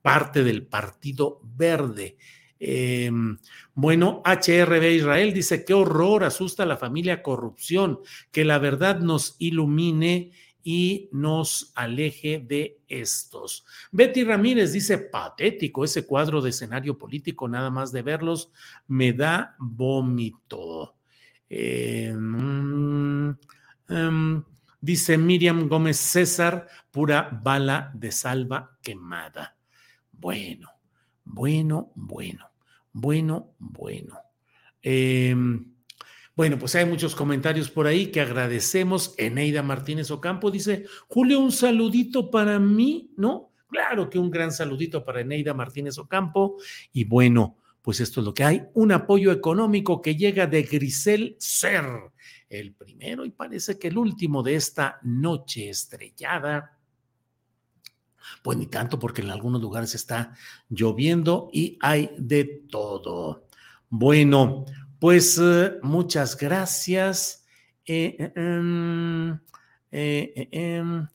parte 0.01 0.45
del 0.45 0.67
Partido 0.67 1.41
Verde. 1.43 2.17
Em, 2.61 3.39
bueno, 3.75 4.23
HRB 4.25 4.85
Israel 4.93 5.35
dice, 5.35 5.65
qué 5.65 5.75
horror, 5.75 6.23
asusta 6.23 6.63
a 6.63 6.67
la 6.67 6.77
familia 6.77 7.23
corrupción, 7.23 7.99
que 8.31 8.45
la 8.45 8.59
verdad 8.59 9.01
nos 9.01 9.35
ilumine 9.39 10.31
y 10.65 11.11
nos 11.13 11.73
aleje 11.75 12.39
de 12.39 12.81
estos. 12.89 13.67
Betty 13.93 14.25
Ramírez 14.25 14.73
dice, 14.73 14.97
patético 14.97 15.85
ese 15.85 16.07
cuadro 16.07 16.41
de 16.41 16.51
escenario 16.51 16.97
político, 16.97 17.47
nada 17.47 17.71
más 17.71 17.93
de 17.93 18.01
verlos, 18.01 18.51
me 18.89 19.13
da 19.13 19.55
vómito. 19.59 20.97
Em, 21.51 23.37
em, 23.89 24.43
dice 24.81 25.19
Miriam 25.19 25.69
Gómez 25.69 25.99
César, 25.99 26.67
pura 26.91 27.29
bala 27.43 27.93
de 27.95 28.11
salva 28.11 28.79
quemada. 28.83 29.55
Bueno, 30.11 30.71
bueno, 31.25 31.93
bueno, 31.95 32.51
bueno, 32.91 33.55
bueno. 33.59 34.19
Em, 34.81 35.74
bueno, 36.37 36.59
pues 36.59 36.75
hay 36.75 36.85
muchos 36.85 37.15
comentarios 37.15 37.71
por 37.71 37.87
ahí 37.87 38.07
que 38.07 38.21
agradecemos. 38.21 39.15
Eneida 39.19 39.63
Martínez 39.63 40.11
Ocampo 40.11 40.51
dice, 40.51 40.87
Julio, 41.09 41.41
un 41.41 41.53
saludito 41.53 42.31
para 42.31 42.59
mí, 42.59 43.13
¿no? 43.17 43.53
Claro 43.69 44.11
que 44.11 44.19
un 44.19 44.31
gran 44.31 44.53
saludito 44.53 45.05
para 45.05 45.21
Eneida 45.21 45.55
Martínez 45.55 45.99
Ocampo. 45.99 46.57
Y 46.93 47.05
bueno, 47.05 47.59
pues 47.83 48.01
esto 48.01 48.21
es 48.21 48.27
lo 48.27 48.35
que 48.35 48.45
hay. 48.45 48.63
Un 48.75 48.93
apoyo 48.93 49.31
económico 49.31 50.03
que 50.03 50.17
llega 50.17 50.47
de 50.47 50.63
Grisel 50.63 51.37
Ser, 51.39 51.85
el 52.49 52.75
primero 52.75 53.25
y 53.25 53.31
parece 53.31 53.79
que 53.79 53.89
el 53.89 53.99
último 53.99 54.43
de 54.43 54.57
esta 54.57 54.99
noche 55.03 55.69
estrellada 55.69 56.79
pues 58.43 58.59
ni 58.59 58.67
tanto 58.67 58.99
porque 58.99 59.23
en 59.23 59.31
algunos 59.31 59.61
lugares 59.61 59.95
está 59.95 60.35
lloviendo 60.69 61.49
y 61.53 61.79
hay 61.81 62.11
de 62.19 62.65
todo. 62.71 63.47
Bueno, 63.89 64.65
pues 64.99 65.39
eh, 65.43 65.79
muchas 65.83 66.37
gracias. 66.37 67.45
Eh, 67.87 68.17
eh, 68.19 68.33
em, 68.37 69.39
em, 69.91 71.07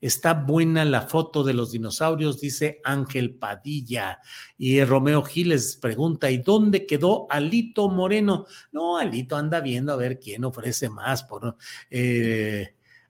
está 0.00 0.34
buena 0.34 0.84
la 0.84 1.02
foto 1.02 1.44
de 1.44 1.54
los 1.54 1.72
dinosaurios, 1.72 2.40
dice 2.40 2.80
Ángel 2.84 3.34
Padilla. 3.36 4.20
Y 4.58 4.82
Romeo 4.84 5.22
Giles 5.22 5.76
pregunta, 5.76 6.30
¿y 6.30 6.38
dónde 6.38 6.86
quedó 6.86 7.26
Alito 7.30 7.88
Moreno? 7.88 8.46
No, 8.72 8.98
Alito 8.98 9.36
anda 9.36 9.60
viendo 9.60 9.92
a 9.92 9.96
ver 9.96 10.18
quién 10.18 10.44
ofrece 10.44 10.88
más. 10.88 11.24
Por, 11.24 11.56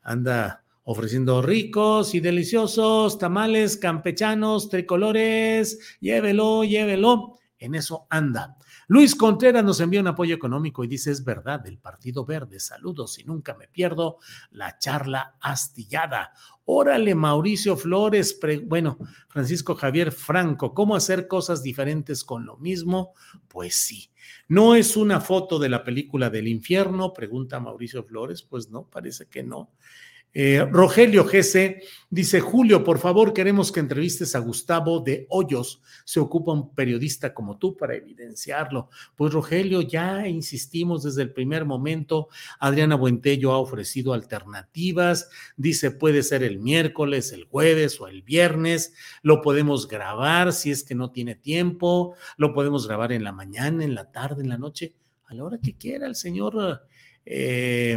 anda 0.02 0.64
ofreciendo 0.84 1.40
ricos 1.40 2.14
y 2.14 2.20
deliciosos 2.20 3.18
tamales 3.18 3.76
campechanos, 3.76 4.68
tricolores, 4.68 5.98
llévelo, 6.00 6.64
llévelo. 6.64 7.38
En 7.58 7.74
eso 7.74 8.06
anda. 8.10 8.58
Luis 8.88 9.14
Contreras 9.14 9.64
nos 9.64 9.80
envía 9.80 10.00
un 10.00 10.06
apoyo 10.06 10.34
económico 10.34 10.84
y 10.84 10.88
dice, 10.88 11.10
es 11.10 11.24
verdad, 11.24 11.66
el 11.66 11.78
Partido 11.78 12.24
Verde, 12.24 12.60
saludos 12.60 13.18
y 13.18 13.24
nunca 13.24 13.54
me 13.54 13.68
pierdo 13.68 14.18
la 14.50 14.78
charla 14.78 15.36
astillada. 15.40 16.32
Órale, 16.66 17.14
Mauricio 17.14 17.76
Flores, 17.76 18.38
bueno, 18.64 18.98
Francisco 19.28 19.74
Javier 19.74 20.12
Franco, 20.12 20.74
¿cómo 20.74 20.96
hacer 20.96 21.28
cosas 21.28 21.62
diferentes 21.62 22.24
con 22.24 22.46
lo 22.46 22.56
mismo? 22.56 23.14
Pues 23.48 23.74
sí. 23.74 24.10
¿No 24.48 24.74
es 24.74 24.96
una 24.96 25.20
foto 25.20 25.58
de 25.58 25.68
la 25.68 25.84
película 25.84 26.30
del 26.30 26.48
infierno? 26.48 27.12
Pregunta 27.12 27.60
Mauricio 27.60 28.04
Flores. 28.04 28.42
Pues 28.42 28.70
no, 28.70 28.88
parece 28.88 29.26
que 29.26 29.42
no. 29.42 29.70
Eh, 30.36 30.66
Rogelio 30.68 31.24
GC 31.24 31.80
dice, 32.10 32.40
Julio, 32.40 32.82
por 32.82 32.98
favor, 32.98 33.32
queremos 33.32 33.70
que 33.70 33.78
entrevistes 33.78 34.34
a 34.34 34.40
Gustavo 34.40 34.98
de 34.98 35.26
Hoyos. 35.30 35.80
Se 36.04 36.18
ocupa 36.18 36.52
un 36.52 36.74
periodista 36.74 37.32
como 37.32 37.56
tú 37.56 37.76
para 37.76 37.94
evidenciarlo. 37.94 38.90
Pues 39.14 39.32
Rogelio, 39.32 39.80
ya 39.80 40.26
insistimos 40.26 41.04
desde 41.04 41.22
el 41.22 41.32
primer 41.32 41.64
momento. 41.64 42.28
Adriana 42.58 42.96
Buentello 42.96 43.52
ha 43.52 43.58
ofrecido 43.58 44.12
alternativas. 44.12 45.30
Dice, 45.56 45.92
puede 45.92 46.24
ser 46.24 46.42
el 46.42 46.58
miércoles, 46.58 47.30
el 47.30 47.44
jueves 47.44 48.00
o 48.00 48.08
el 48.08 48.22
viernes. 48.22 48.92
Lo 49.22 49.40
podemos 49.40 49.86
grabar 49.86 50.52
si 50.52 50.72
es 50.72 50.82
que 50.82 50.96
no 50.96 51.12
tiene 51.12 51.36
tiempo. 51.36 52.16
Lo 52.36 52.52
podemos 52.52 52.88
grabar 52.88 53.12
en 53.12 53.22
la 53.22 53.32
mañana, 53.32 53.84
en 53.84 53.94
la 53.94 54.10
tarde, 54.10 54.42
en 54.42 54.48
la 54.48 54.58
noche, 54.58 54.94
a 55.26 55.34
la 55.34 55.44
hora 55.44 55.58
que 55.62 55.76
quiera 55.76 56.08
el 56.08 56.16
señor. 56.16 56.82
Eh, 57.24 57.96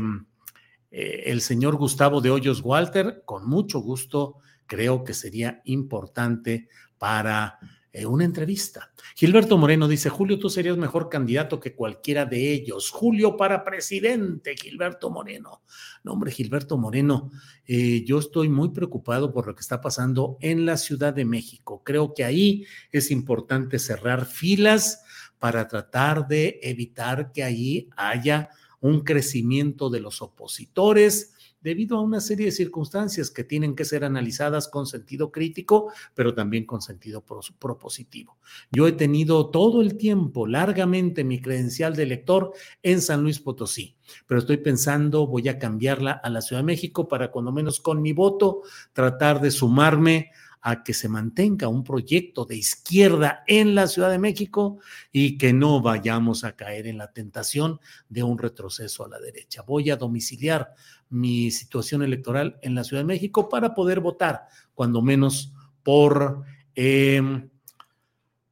eh, 0.92 1.24
el 1.28 1.42
señor 1.42 1.76
Gustavo 1.76 2.22
de 2.22 2.32
Hoyos 2.32 2.62
Walter, 2.64 3.24
con 3.26 3.48
mucho 3.48 3.80
gusto, 3.80 4.38
creo 4.66 5.04
que 5.04 5.14
sería 5.14 5.62
importante 5.66 6.68
para 6.98 7.60
eh, 7.98 8.06
una 8.06 8.26
entrevista. 8.26 8.92
Gilberto 9.16 9.58
Moreno 9.58 9.88
dice, 9.88 10.10
Julio, 10.10 10.38
tú 10.38 10.50
serías 10.50 10.78
mejor 10.78 11.10
candidato 11.10 11.60
que 11.60 11.74
cualquiera 11.74 12.26
de 12.26 12.54
ellos. 12.54 12.92
Julio 12.92 13.36
para 13.36 13.64
presidente, 13.64 14.56
Gilberto 14.56 15.10
Moreno. 15.10 15.64
No, 16.04 16.14
hombre, 16.14 16.32
Gilberto 16.32 16.78
Moreno, 16.78 17.32
eh, 17.66 18.04
yo 18.06 18.20
estoy 18.20 18.50
muy 18.50 18.70
preocupado 18.70 19.34
por 19.34 19.48
lo 19.48 19.56
que 19.56 19.62
está 19.62 19.82
pasando 19.82 20.38
en 20.42 20.66
la 20.66 20.78
Ciudad 20.78 21.14
de 21.14 21.26
México. 21.26 21.82
Creo 21.84 22.14
que 22.14 22.24
ahí 22.24 22.66
es 22.92 23.10
importante 23.10 23.80
cerrar 23.80 24.26
filas 24.26 25.02
para 25.40 25.68
tratar 25.68 26.28
de 26.28 26.60
evitar 26.62 27.32
que 27.32 27.44
ahí 27.44 27.90
haya 27.96 28.50
un 28.82 29.02
crecimiento 29.02 29.90
de 29.90 30.00
los 30.00 30.22
opositores 30.22 31.34
debido 31.62 31.98
a 31.98 32.02
una 32.02 32.22
serie 32.22 32.46
de 32.46 32.52
circunstancias 32.52 33.32
que 33.32 33.44
tienen 33.44 33.76
que 33.76 33.84
ser 33.84 34.04
analizadas 34.06 34.68
con 34.68 34.86
sentido 34.86 35.32
crítico, 35.32 35.92
pero 36.14 36.34
también 36.34 36.66
con 36.66 36.82
sentido 36.82 37.24
propositivo. 37.60 38.38
Yo 38.72 38.88
he 38.88 38.92
tenido 38.92 39.50
todo 39.50 39.82
el 39.82 39.98
tiempo, 39.98 40.48
largamente, 40.48 41.24
mi 41.24 41.42
credencial 41.42 41.96
de 41.96 42.04
elector 42.04 42.54
en 42.84 43.02
San 43.02 43.24
Luis 43.24 43.40
Potosí, 43.40 43.98
pero 44.28 44.40
estoy 44.40 44.58
pensando, 44.58 45.28
voy 45.28 45.50
a 45.50 45.60
cambiarla 45.60 46.12
a 46.12 46.30
la 46.30 46.42
Ciudad 46.42 46.62
de 46.62 46.68
México 46.68 47.08
para 47.08 47.32
cuando 47.32 47.52
menos 47.52 47.80
con 47.80 48.02
mi 48.02 48.14
voto 48.14 48.62
tratar 48.94 49.42
de 49.42 49.52
sumarme 49.52 50.32
a 50.70 50.84
que 50.84 50.94
se 50.94 51.08
mantenga 51.08 51.70
un 51.70 51.82
proyecto 51.82 52.44
de 52.44 52.58
izquierda 52.58 53.46
en 53.48 53.74
la 53.74 53.88
Ciudad 53.88 54.12
de 54.12 54.20
México 54.20 54.80
y 55.14 55.38
que 55.38 55.54
no 55.54 55.82
vayamos 55.82 56.44
a 56.44 56.58
caer 56.58 56.88
en 56.88 56.98
la 56.98 57.14
tentación 57.14 57.80
de 58.10 58.24
un 58.24 58.38
retroceso 58.38 59.06
a 59.06 59.08
la 59.08 59.18
derecha. 59.18 59.62
Voy 59.62 59.92
a 59.92 59.96
domiciliar 59.96 60.74
mi 61.10 61.52
situación 61.52 62.04
electoral 62.04 62.60
en 62.62 62.76
la 62.76 62.84
Ciudad 62.84 63.04
de 63.04 63.08
México 63.08 63.48
para 63.48 63.74
poder 63.74 64.02
votar, 64.02 64.50
cuando 64.76 65.02
menos 65.02 65.54
por, 65.84 66.44
em, 66.76 67.50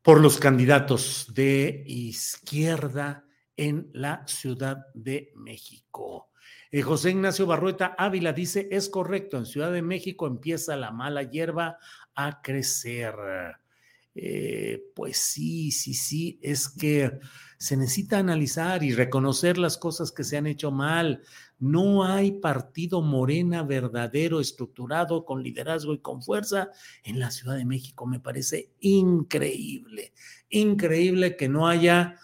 por 0.01 0.21
los 0.21 0.37
candidatos 0.39 1.33
de 1.33 1.83
izquierda 1.85 3.25
en 3.57 3.89
la 3.91 4.25
Ciudad 4.25 4.85
de 4.93 5.33
México. 5.35 6.29
Eh, 6.71 6.81
José 6.81 7.11
Ignacio 7.11 7.45
Barrueta 7.45 7.95
Ávila 7.97 8.33
dice, 8.33 8.67
es 8.71 8.89
correcto, 8.89 9.37
en 9.37 9.45
Ciudad 9.45 9.71
de 9.71 9.81
México 9.81 10.27
empieza 10.27 10.75
la 10.75 10.91
mala 10.91 11.23
hierba 11.23 11.77
a 12.15 12.41
crecer. 12.41 13.13
Eh, 14.17 14.81
pues 14.95 15.17
sí, 15.17 15.71
sí, 15.71 15.93
sí, 15.93 16.39
es 16.41 16.69
que 16.69 17.19
se 17.57 17.75
necesita 17.75 18.17
analizar 18.17 18.81
y 18.81 18.93
reconocer 18.93 19.57
las 19.57 19.77
cosas 19.77 20.13
que 20.13 20.23
se 20.23 20.37
han 20.37 20.47
hecho 20.47 20.71
mal. 20.71 21.21
No 21.59 22.05
hay 22.05 22.31
partido 22.31 23.01
morena 23.01 23.63
verdadero, 23.63 24.39
estructurado, 24.39 25.25
con 25.25 25.43
liderazgo 25.43 25.93
y 25.93 25.99
con 25.99 26.21
fuerza 26.21 26.69
en 27.03 27.19
la 27.19 27.29
Ciudad 27.29 27.57
de 27.57 27.65
México. 27.65 28.05
Me 28.05 28.21
parece 28.21 28.71
increíble, 28.79 30.13
increíble 30.49 31.35
que 31.35 31.49
no 31.49 31.67
haya 31.67 32.17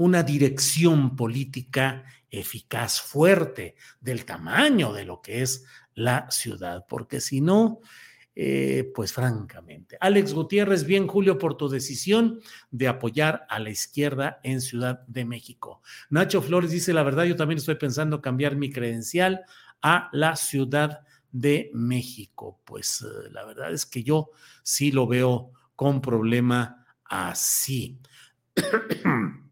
una 0.00 0.22
dirección 0.22 1.14
política 1.14 2.04
eficaz, 2.30 3.02
fuerte, 3.02 3.74
del 4.00 4.24
tamaño 4.24 4.94
de 4.94 5.04
lo 5.04 5.20
que 5.20 5.42
es 5.42 5.66
la 5.92 6.30
ciudad, 6.30 6.86
porque 6.88 7.20
si 7.20 7.42
no, 7.42 7.80
eh, 8.34 8.90
pues 8.94 9.12
francamente. 9.12 9.98
Alex 10.00 10.32
Gutiérrez, 10.32 10.84
bien 10.84 11.06
Julio 11.06 11.36
por 11.36 11.58
tu 11.58 11.68
decisión 11.68 12.40
de 12.70 12.88
apoyar 12.88 13.44
a 13.50 13.58
la 13.58 13.68
izquierda 13.68 14.40
en 14.42 14.62
Ciudad 14.62 15.02
de 15.06 15.26
México. 15.26 15.82
Nacho 16.08 16.40
Flores 16.40 16.70
dice, 16.70 16.94
la 16.94 17.02
verdad, 17.02 17.24
yo 17.24 17.36
también 17.36 17.58
estoy 17.58 17.74
pensando 17.74 18.22
cambiar 18.22 18.56
mi 18.56 18.72
credencial 18.72 19.44
a 19.82 20.08
la 20.12 20.34
Ciudad 20.34 21.00
de 21.30 21.70
México. 21.74 22.58
Pues 22.64 23.02
eh, 23.02 23.28
la 23.32 23.44
verdad 23.44 23.70
es 23.70 23.84
que 23.84 24.02
yo 24.02 24.30
sí 24.62 24.92
lo 24.92 25.06
veo 25.06 25.52
con 25.76 26.00
problema 26.00 26.86
así. 27.04 28.00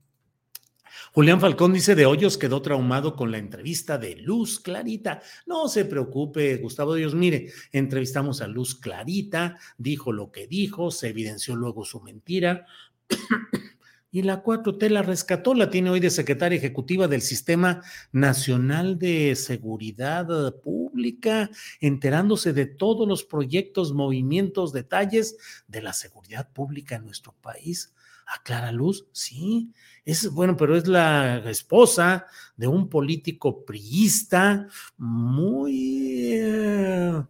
Julián 1.12 1.40
Falcón 1.40 1.72
dice 1.72 1.94
de 1.94 2.06
Hoyos 2.06 2.38
quedó 2.38 2.62
traumado 2.62 3.16
con 3.16 3.30
la 3.30 3.38
entrevista 3.38 3.98
de 3.98 4.16
Luz 4.16 4.60
Clarita. 4.60 5.20
No 5.46 5.68
se 5.68 5.84
preocupe, 5.84 6.56
Gustavo 6.56 6.94
Dios, 6.94 7.14
mire, 7.14 7.52
entrevistamos 7.72 8.40
a 8.40 8.46
Luz 8.46 8.74
Clarita, 8.74 9.58
dijo 9.76 10.12
lo 10.12 10.30
que 10.30 10.46
dijo, 10.46 10.90
se 10.90 11.08
evidenció 11.08 11.56
luego 11.56 11.84
su 11.84 12.00
mentira. 12.00 12.66
y 14.10 14.22
la 14.22 14.42
4T 14.42 14.88
la 14.88 15.02
rescató, 15.02 15.54
la 15.54 15.70
tiene 15.70 15.90
hoy 15.90 16.00
de 16.00 16.10
secretaria 16.10 16.56
ejecutiva 16.56 17.08
del 17.08 17.20
Sistema 17.22 17.82
Nacional 18.12 18.98
de 18.98 19.36
Seguridad 19.36 20.54
Pública, 20.62 21.50
enterándose 21.80 22.52
de 22.52 22.66
todos 22.66 23.06
los 23.06 23.24
proyectos, 23.24 23.92
movimientos, 23.92 24.72
detalles 24.72 25.36
de 25.66 25.82
la 25.82 25.92
seguridad 25.92 26.50
pública 26.52 26.96
en 26.96 27.04
nuestro 27.04 27.34
país. 27.40 27.94
A 28.26 28.42
Clara 28.42 28.72
Luz, 28.72 29.06
sí, 29.12 29.72
es 30.10 30.30
bueno, 30.32 30.56
pero 30.56 30.74
es 30.74 30.86
la 30.86 31.38
esposa 31.50 32.26
de 32.56 32.66
un 32.66 32.88
político 32.88 33.66
priista 33.66 34.66
muy, 34.96 36.30
eh, 36.32 37.22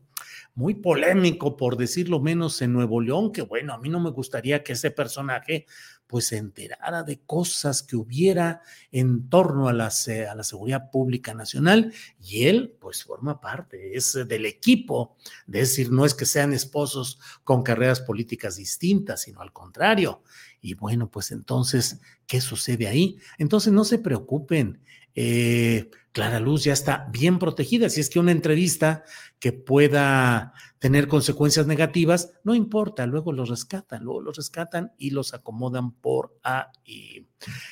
muy 0.54 0.74
polémico, 0.74 1.56
por 1.56 1.76
decirlo 1.76 2.20
menos, 2.20 2.62
en 2.62 2.72
Nuevo 2.72 3.00
León, 3.00 3.32
que 3.32 3.42
bueno, 3.42 3.74
a 3.74 3.78
mí 3.78 3.88
no 3.88 3.98
me 3.98 4.10
gustaría 4.10 4.62
que 4.62 4.74
ese 4.74 4.92
personaje 4.92 5.66
pues 6.08 6.26
se 6.28 6.38
enterara 6.38 7.04
de 7.04 7.20
cosas 7.20 7.82
que 7.82 7.94
hubiera 7.94 8.62
en 8.90 9.28
torno 9.28 9.68
a 9.68 9.72
la, 9.72 9.92
a 10.30 10.34
la 10.34 10.42
seguridad 10.42 10.90
pública 10.90 11.34
nacional 11.34 11.92
y 12.20 12.46
él 12.46 12.74
pues 12.80 13.04
forma 13.04 13.40
parte, 13.40 13.96
es 13.96 14.18
del 14.26 14.46
equipo, 14.46 15.16
de 15.46 15.60
decir, 15.60 15.92
no 15.92 16.04
es 16.04 16.14
que 16.14 16.24
sean 16.24 16.52
esposos 16.52 17.20
con 17.44 17.62
carreras 17.62 18.00
políticas 18.00 18.56
distintas, 18.56 19.22
sino 19.22 19.42
al 19.42 19.52
contrario. 19.52 20.22
Y 20.60 20.74
bueno, 20.74 21.10
pues 21.10 21.30
entonces, 21.30 22.00
¿qué 22.26 22.40
sucede 22.40 22.88
ahí? 22.88 23.18
Entonces 23.36 23.72
no 23.72 23.84
se 23.84 23.98
preocupen. 23.98 24.80
Eh, 25.20 25.90
Clara 26.12 26.38
Luz 26.38 26.62
ya 26.62 26.72
está 26.72 27.08
bien 27.10 27.40
protegida. 27.40 27.90
Si 27.90 28.00
es 28.00 28.08
que 28.08 28.20
una 28.20 28.30
entrevista 28.30 29.02
que 29.40 29.52
pueda 29.52 30.52
tener 30.78 31.08
consecuencias 31.08 31.66
negativas, 31.66 32.34
no 32.44 32.54
importa, 32.54 33.04
luego 33.04 33.32
los 33.32 33.48
rescatan, 33.48 34.04
luego 34.04 34.20
los 34.20 34.36
rescatan 34.36 34.92
y 34.96 35.10
los 35.10 35.34
acomodan 35.34 35.90
por 35.90 36.38
ahí. 36.44 37.26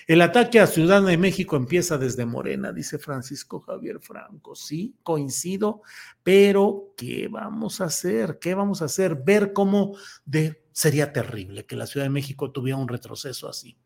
El 0.09 0.23
ataque 0.23 0.59
a 0.59 0.67
Ciudad 0.67 1.03
de 1.03 1.17
México 1.19 1.55
empieza 1.55 1.99
desde 1.99 2.27
Morena, 2.27 2.73
dice 2.73 2.99
Francisco 2.99 3.61
Javier 3.61 4.01
Franco. 4.01 4.57
Sí, 4.57 4.97
coincido, 5.05 5.83
pero 6.25 6.95
¿qué 6.97 7.29
vamos 7.29 7.81
a 7.81 7.85
hacer? 7.85 8.41
¿Qué 8.41 8.57
vamos 8.57 8.83
a 8.83 8.87
hacer? 8.87 9.23
Ver 9.25 9.53
cómo 9.53 9.97
sería 10.73 11.13
terrible 11.13 11.65
que 11.65 11.77
la 11.77 11.87
Ciudad 11.87 12.07
de 12.07 12.11
México 12.11 12.51
tuviera 12.51 12.77
un 12.77 12.89
retroceso 12.89 13.49
así. 13.49 13.79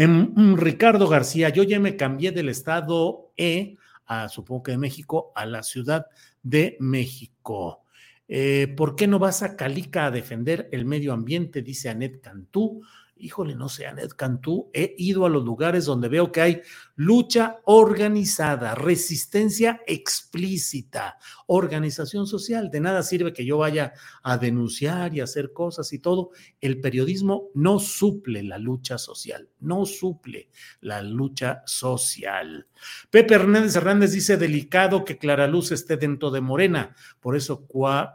En, 0.00 0.56
Ricardo 0.56 1.08
García, 1.08 1.50
yo 1.50 1.62
ya 1.62 1.78
me 1.78 1.94
cambié 1.94 2.32
del 2.32 2.48
estado 2.48 3.34
E, 3.36 3.76
a, 4.06 4.30
supongo 4.30 4.62
que 4.62 4.72
de 4.72 4.78
México, 4.78 5.30
a 5.34 5.44
la 5.44 5.62
Ciudad 5.62 6.06
de 6.42 6.78
México. 6.80 7.84
Eh, 8.26 8.72
¿Por 8.78 8.96
qué 8.96 9.06
no 9.06 9.18
vas 9.18 9.42
a 9.42 9.56
Calica 9.56 10.06
a 10.06 10.10
defender 10.10 10.70
el 10.72 10.86
medio 10.86 11.12
ambiente? 11.12 11.60
Dice 11.60 11.90
Anet 11.90 12.22
Cantú 12.22 12.80
híjole, 13.20 13.54
no 13.54 13.68
sé, 13.68 13.86
Anet 13.86 14.14
Cantú, 14.14 14.70
he 14.72 14.94
ido 14.98 15.26
a 15.26 15.28
los 15.28 15.44
lugares 15.44 15.84
donde 15.84 16.08
veo 16.08 16.32
que 16.32 16.40
hay 16.40 16.62
lucha 16.96 17.60
organizada, 17.64 18.74
resistencia 18.74 19.80
explícita, 19.86 21.18
organización 21.46 22.26
social. 22.26 22.70
De 22.70 22.80
nada 22.80 23.02
sirve 23.02 23.32
que 23.32 23.44
yo 23.44 23.58
vaya 23.58 23.92
a 24.22 24.38
denunciar 24.38 25.14
y 25.14 25.20
hacer 25.20 25.52
cosas 25.52 25.92
y 25.92 25.98
todo. 25.98 26.30
El 26.60 26.80
periodismo 26.80 27.48
no 27.54 27.78
suple 27.78 28.42
la 28.42 28.58
lucha 28.58 28.98
social, 28.98 29.48
no 29.60 29.86
suple 29.86 30.50
la 30.80 31.02
lucha 31.02 31.62
social. 31.66 32.66
Pepe 33.10 33.34
Hernández 33.34 33.76
Hernández 33.76 34.12
dice, 34.12 34.36
delicado 34.36 35.04
que 35.04 35.18
Clara 35.18 35.46
Luz 35.46 35.72
esté 35.72 35.96
dentro 35.96 36.30
de 36.30 36.40
Morena. 36.40 36.94
Por 37.20 37.36
eso 37.36 37.66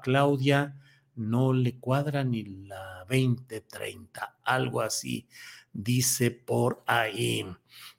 Claudia 0.04 0.76
no 1.16 1.54
le 1.54 1.80
cuadra 1.80 2.24
ni 2.24 2.44
la 2.44 3.06
2030, 3.10 4.38
algo 4.44 4.82
así, 4.82 5.28
dice 5.72 6.32
por 6.32 6.84
ahí. 6.88 7.46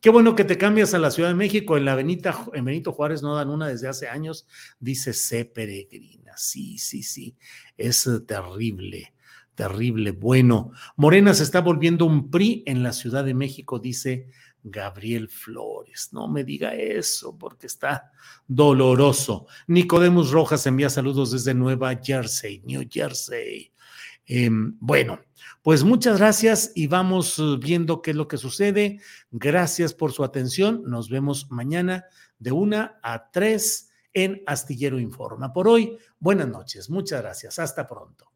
Qué 0.00 0.10
bueno 0.10 0.34
que 0.34 0.44
te 0.44 0.58
cambias 0.58 0.94
a 0.94 0.98
la 0.98 1.10
Ciudad 1.10 1.28
de 1.28 1.34
México. 1.34 1.76
En 1.76 1.84
la 1.84 1.94
Benita, 1.94 2.46
en 2.54 2.64
Benito 2.64 2.92
Juárez 2.92 3.22
no 3.22 3.34
dan 3.34 3.50
una 3.50 3.68
desde 3.68 3.88
hace 3.88 4.08
años, 4.08 4.46
dice 4.80 5.12
C. 5.12 5.44
Peregrina. 5.44 6.32
Sí, 6.36 6.78
sí, 6.78 7.02
sí, 7.02 7.36
es 7.76 8.08
terrible, 8.26 9.14
terrible. 9.54 10.10
Bueno, 10.10 10.72
Morena 10.96 11.34
se 11.34 11.42
está 11.42 11.60
volviendo 11.60 12.04
un 12.04 12.30
PRI 12.30 12.62
en 12.66 12.82
la 12.82 12.92
Ciudad 12.92 13.24
de 13.24 13.34
México, 13.34 13.78
dice 13.78 14.28
Gabriel 14.68 15.28
Flores. 15.28 16.08
No 16.12 16.28
me 16.28 16.42
diga 16.42 16.74
eso 16.74 17.36
porque 17.38 17.68
está 17.68 18.10
doloroso. 18.46 19.46
Nicodemus 19.68 20.32
Rojas 20.32 20.66
envía 20.66 20.90
saludos 20.90 21.30
desde 21.30 21.54
Nueva 21.54 21.94
Jersey, 22.02 22.62
New 22.64 22.86
Jersey. 22.90 23.72
Em, 24.26 24.76
bueno, 24.80 25.20
pues 25.62 25.84
muchas 25.84 26.18
gracias 26.18 26.72
y 26.74 26.88
vamos 26.88 27.38
eh, 27.38 27.56
viendo 27.60 28.02
qué 28.02 28.10
es 28.10 28.16
lo 28.16 28.26
que 28.26 28.38
sucede. 28.38 29.00
Gracias 29.30 29.94
por 29.94 30.12
su 30.12 30.24
atención. 30.24 30.82
Nos 30.84 31.08
vemos 31.08 31.50
mañana 31.50 32.06
de 32.38 32.50
una 32.50 32.98
a 33.02 33.30
tres 33.30 33.90
en 34.12 34.42
Astillero 34.46 34.98
Informa. 34.98 35.52
Por 35.52 35.68
hoy, 35.68 35.96
buenas 36.18 36.48
noches. 36.48 36.90
Muchas 36.90 37.22
gracias. 37.22 37.58
Hasta 37.60 37.86
pronto. 37.86 38.35